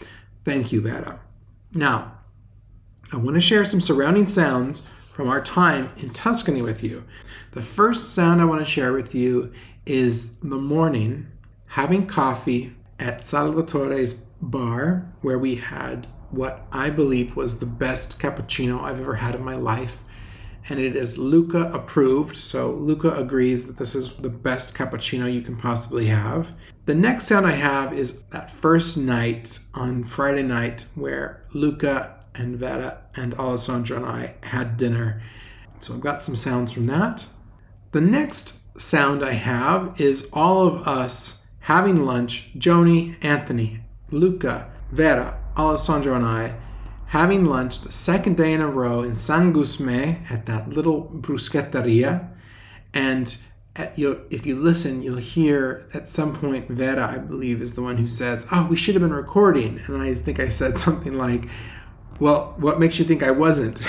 [0.45, 1.20] thank you, Vera.
[1.75, 2.12] Now,
[3.12, 7.05] I want to share some surrounding sounds from our time in Tuscany with you.
[7.53, 9.53] The first sound I want to share with you
[9.87, 11.29] is the morning
[11.66, 18.81] having coffee at Salvatore's bar, where we had what I believe was the best cappuccino
[18.83, 19.99] I've ever had in my life
[20.69, 22.37] and it is Luca approved.
[22.37, 26.55] So Luca agrees that this is the best cappuccino you can possibly have.
[26.87, 32.57] The next sound I have is that first night on Friday night where Luca and
[32.57, 35.23] Vera and Alessandro and I had dinner.
[35.79, 37.27] So I've got some sounds from that.
[37.93, 45.39] The next sound I have is all of us having lunch, Joni, Anthony, Luca, Vera,
[45.57, 46.57] Alessandro and I
[47.07, 52.29] having lunch the second day in a row in San Gusme at that little bruschetteria.
[52.93, 53.37] And
[53.77, 53.99] uh, at,
[54.31, 58.07] if you listen, you'll hear at some point Vera, I believe, is the one who
[58.07, 59.81] says, Oh, we should have been recording.
[59.87, 61.49] And I think I said something like,
[62.21, 63.83] Well, what makes you think I wasn't?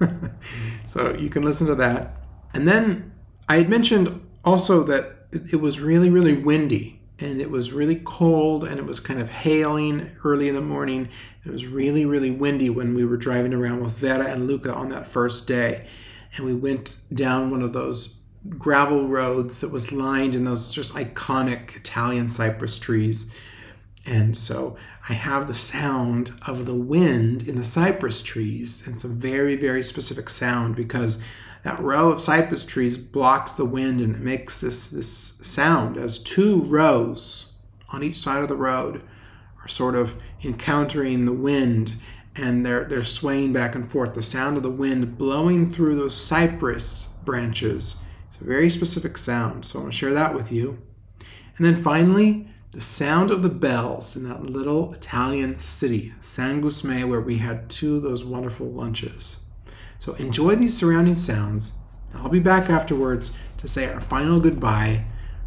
[0.84, 2.16] so you can listen to that.
[2.54, 3.12] And then
[3.48, 8.64] I had mentioned also that it was really, really windy and it was really cold
[8.64, 11.08] and it was kind of hailing early in the morning.
[11.44, 14.88] It was really, really windy when we were driving around with Vera and Luca on
[14.88, 15.86] that first day.
[16.36, 18.16] And we went down one of those
[18.56, 23.34] gravel roads that was lined in those just iconic Italian cypress trees.
[24.06, 24.76] And so
[25.08, 28.86] I have the sound of the wind in the cypress trees.
[28.86, 31.22] And it's a very, very specific sound because
[31.62, 35.10] that row of cypress trees blocks the wind and it makes this, this
[35.42, 37.54] sound as two rows
[37.90, 39.02] on each side of the road
[39.62, 41.96] are sort of encountering the wind
[42.36, 44.14] and they're, they're swaying back and forth.
[44.14, 48.02] The sound of the wind blowing through those cypress branches.
[48.28, 50.78] It's a very specific sound, so I want to share that with you.
[51.56, 57.08] And then finally, the sound of the bells in that little Italian city, San Gusme,
[57.08, 59.39] where we had two of those wonderful lunches.
[60.00, 61.74] So enjoy these surrounding sounds.
[62.14, 65.04] I'll be back afterwards to say our final goodbye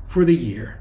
[0.07, 0.79] for the year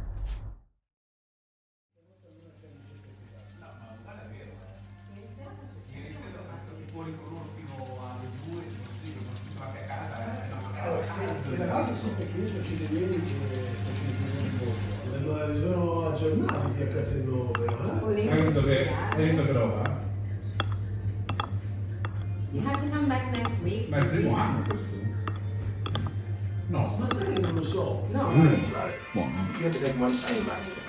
[27.73, 28.03] so.
[28.13, 29.01] No, That's about it.
[29.15, 29.23] You
[29.65, 30.83] have to take one tiny bite.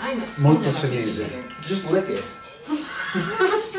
[0.00, 0.24] I know.
[0.38, 1.22] Molto senese.
[1.66, 2.24] Just lick it.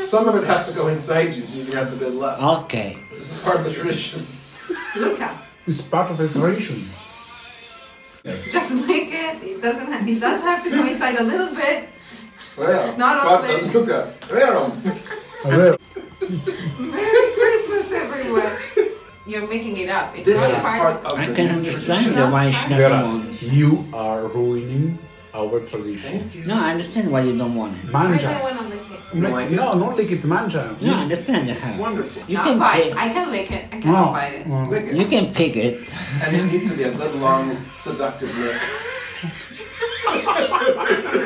[0.08, 2.40] Some of it has to go inside you so you can have the good luck.
[2.42, 2.98] Ok.
[3.10, 4.20] This is part of the tradition.
[4.96, 5.36] Look up.
[5.66, 6.76] It's part of the tradition.
[8.52, 9.42] Just lick it.
[9.42, 9.92] It doesn't.
[9.92, 11.88] Have, it does have to go inside a little bit.
[12.56, 13.74] Well, Not all of guarda, it.
[13.74, 14.72] Luca, vero?
[15.44, 15.76] È vero.
[16.78, 18.52] Merry Christmas, everyone.
[19.30, 20.06] You're making it up.
[20.16, 20.80] It's This not is part.
[21.02, 22.32] part of I the can understand tradition.
[22.32, 23.42] why she doesn't Vera, want.
[23.42, 24.98] you are ruining
[25.32, 26.28] our tradition.
[26.50, 27.94] No, I understand why you don't want it.
[27.94, 28.22] I Mangia.
[28.26, 29.14] don't want to lick it.
[29.14, 29.56] You don't like it?
[29.56, 30.64] No, non lick it, mangia.
[30.82, 31.78] No, I understand how.
[31.78, 32.22] Wonderful.
[32.30, 32.82] You Not can bite.
[32.90, 33.64] pick, I can lick it.
[33.72, 34.08] I No.
[34.08, 34.46] Oh, bite it.
[34.48, 34.60] no.
[34.72, 35.78] Lick you can pick it.
[36.26, 38.58] And it needs to be a good, long, seductive lick.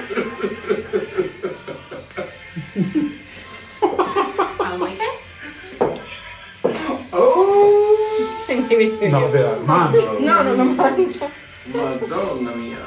[8.69, 9.09] Oh!
[9.09, 10.19] No, Vera, mangialo.
[10.21, 11.31] No, no, non mangio.
[11.73, 12.79] Madonna mia.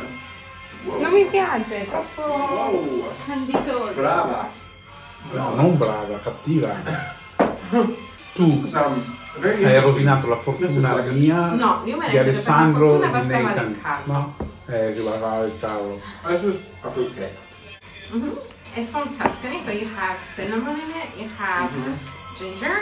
[0.84, 1.00] Whoa.
[1.02, 3.08] Non mi piace, è troppo Wow.
[3.26, 3.94] canditoso.
[3.94, 4.50] Brava.
[5.32, 6.74] No, non brava, cattiva.
[8.34, 9.84] Tu This is, um, very hai interesting.
[9.84, 13.08] rovinato la This is fortuna like a- mia No, io me di ne Alessandro per
[13.10, 13.72] e la di fortuna bastava Nathan.
[13.72, 14.14] leccarlo.
[14.14, 14.36] No?
[14.68, 16.02] Eh, che va fare il tavolo.
[16.28, 17.38] This is a fruitcake.
[18.12, 18.38] Mhm.
[18.76, 21.70] It's from Tuscany, so you have cinnamon in it, you have
[22.38, 22.78] ginger,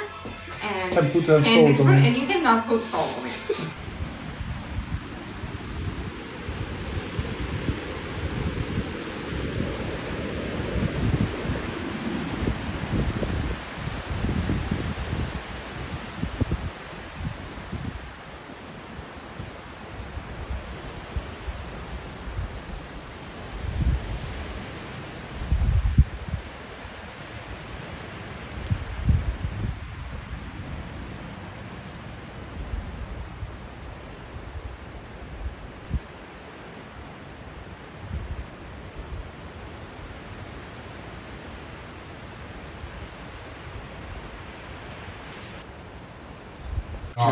[0.64, 2.06] and And put and, salt it.
[2.08, 3.85] and you cannot put salt on it.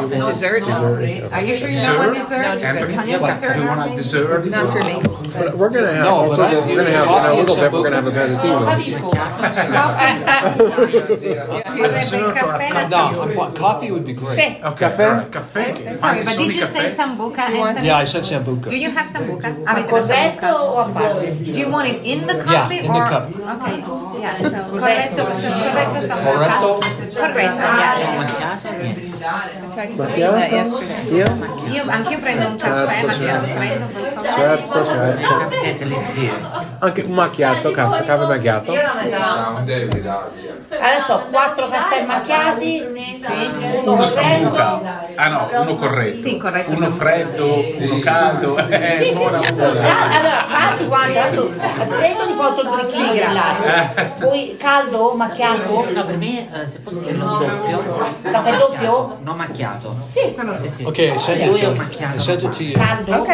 [0.09, 0.63] Dessert?
[0.63, 2.59] Are you sure you don't want dessert?
[2.59, 2.91] dessert.
[2.91, 3.53] Tanya, dessert?
[3.55, 4.45] Do you want a dessert?
[4.49, 4.99] Not for me.
[5.33, 7.71] But we're gonna have No, also, but I- we're gonna have in a little bit.
[7.71, 8.59] We're gonna have a aperitivo.
[10.93, 13.23] Vorrebbe il caffè No, sambuca.
[13.23, 13.51] I'm fine.
[13.53, 14.35] coffee would be great.
[14.37, 14.59] Sì.
[14.75, 15.29] Caffè?
[15.29, 15.95] Caffè?
[15.95, 17.85] Sorry, but did you say sambuca, Anthony?
[17.85, 18.69] Yeah, I said sambuca.
[18.69, 19.49] Do you have sambuca?
[19.63, 20.63] Ma Avete la corretto sambuca?
[20.63, 21.35] o a parte?
[21.41, 23.05] Do you want it in the coffee Yeah, coffee in the or?
[23.07, 23.27] cup.
[23.33, 23.83] Okay,
[24.19, 26.31] yeah, so corretto, corretto sambuca.
[26.31, 26.79] Corretto?
[27.13, 28.95] Corretto, yeah.
[29.23, 30.35] Macchiato?
[30.37, 30.67] Yes.
[30.67, 30.83] Macchiato?
[31.09, 31.25] Io?
[31.71, 33.05] Io anch'io prendo un caffè.
[34.35, 35.47] Certo, certo.
[35.63, 36.71] Get a little here.
[36.79, 38.73] Anche un macchiato, caffè, caffè macchiato.
[40.73, 42.83] Adesso quattro caffè macchiati,
[43.83, 45.07] Uno uno sambuca.
[45.15, 46.27] Ah no, uno corretto.
[46.27, 47.03] Sì, corretto Uno sambuca.
[47.05, 48.57] freddo, uno caldo.
[48.57, 49.53] Eh, Sì, sì, buona, certo.
[49.55, 49.79] buona.
[49.81, 54.11] Ah, Allora, caldi, guarda, freddo li porto il brichino dell'aria.
[54.19, 58.15] Poi caldo, macchiato, No, per me, eh, se possibile, un doppio.
[58.23, 59.12] Caffè doppio?
[59.21, 59.95] Non macchiato.
[60.07, 60.83] sì, Sì, sì.
[60.85, 61.83] Okay, I sent it Lui è to un you.
[61.83, 62.15] macchiato.
[62.15, 62.73] I sent it to you.
[62.73, 63.25] caldo.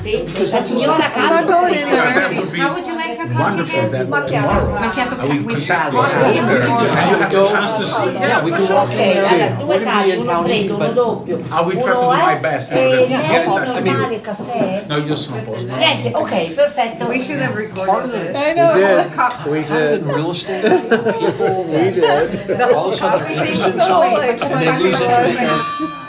[0.00, 1.52] Sì, la signora caldo.
[1.52, 3.90] How would you like your coffee Wonderful again?
[3.90, 4.78] that tomorrow.
[4.78, 6.42] Macchiato I will with contact hot you.
[6.42, 6.66] milk.
[6.66, 8.12] And you have a chance to see.
[8.12, 9.56] Yeah, we can walk Ok, in allora there.
[9.58, 11.36] due caldi, uno freddo, uno doppio.
[11.38, 13.44] I will try to do uno my è- best in E order to niente, get
[13.46, 13.68] in touch.
[13.68, 14.84] I mean- normale, caffè?
[14.86, 15.66] No, io sono a posto.
[15.76, 17.06] Niente, ok, perfetto.
[17.06, 18.32] We should have recorded this.
[18.36, 19.06] We did.
[19.46, 20.00] We Kind of did.
[20.02, 20.68] in real estate,
[21.18, 22.60] people We did.
[22.74, 26.05] all of a sudden are interested in something and they lose Obrigado.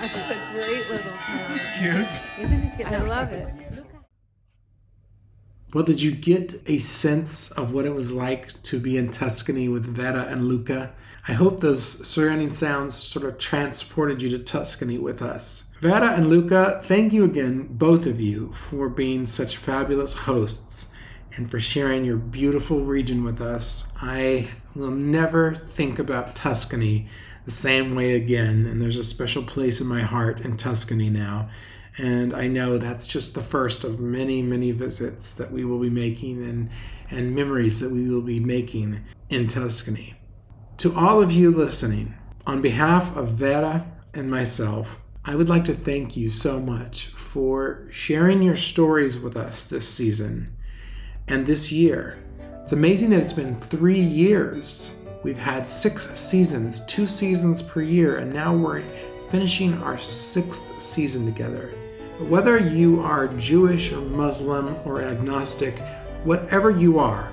[0.00, 1.58] This is a great little town.
[1.78, 2.44] Cute.
[2.44, 2.88] Isn't it cute?
[2.88, 3.52] I love it.
[5.72, 9.68] Well, did you get a sense of what it was like to be in Tuscany
[9.68, 10.92] with Vera and Luca?
[11.28, 15.70] I hope those surrounding sounds sort of transported you to Tuscany with us.
[15.80, 20.92] Vera and Luca, thank you again, both of you, for being such fabulous hosts
[21.36, 23.92] and for sharing your beautiful region with us.
[24.02, 27.06] I will never think about Tuscany
[27.44, 31.48] the same way again, and there's a special place in my heart in Tuscany now.
[31.98, 35.90] And I know that's just the first of many, many visits that we will be
[35.90, 36.70] making and,
[37.10, 40.14] and memories that we will be making in Tuscany.
[40.78, 42.14] To all of you listening,
[42.46, 47.86] on behalf of Vera and myself, I would like to thank you so much for
[47.90, 50.56] sharing your stories with us this season
[51.28, 52.18] and this year.
[52.62, 54.99] It's amazing that it's been three years.
[55.22, 58.82] We've had six seasons, two seasons per year, and now we're
[59.28, 61.74] finishing our sixth season together.
[62.20, 65.78] Whether you are Jewish or Muslim or agnostic,
[66.24, 67.30] whatever you are,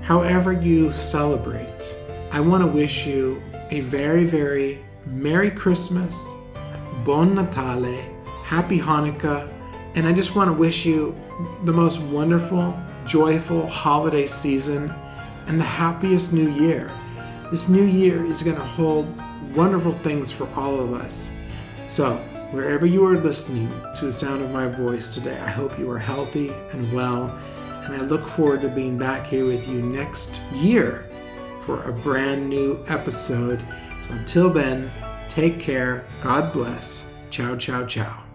[0.00, 1.98] however you celebrate,
[2.32, 6.26] I want to wish you a very, very Merry Christmas,
[7.04, 8.00] Bon Natale,
[8.44, 9.52] Happy Hanukkah,
[9.94, 11.14] and I just want to wish you
[11.64, 14.90] the most wonderful, joyful holiday season
[15.48, 16.90] and the happiest new year.
[17.50, 19.06] This new year is going to hold
[19.54, 21.36] wonderful things for all of us.
[21.86, 22.16] So,
[22.50, 25.98] wherever you are listening to the sound of my voice today, I hope you are
[25.98, 27.38] healthy and well,
[27.84, 31.08] and I look forward to being back here with you next year
[31.62, 33.64] for a brand new episode.
[34.00, 34.90] So, until then,
[35.28, 38.25] take care, God bless, ciao, ciao, ciao.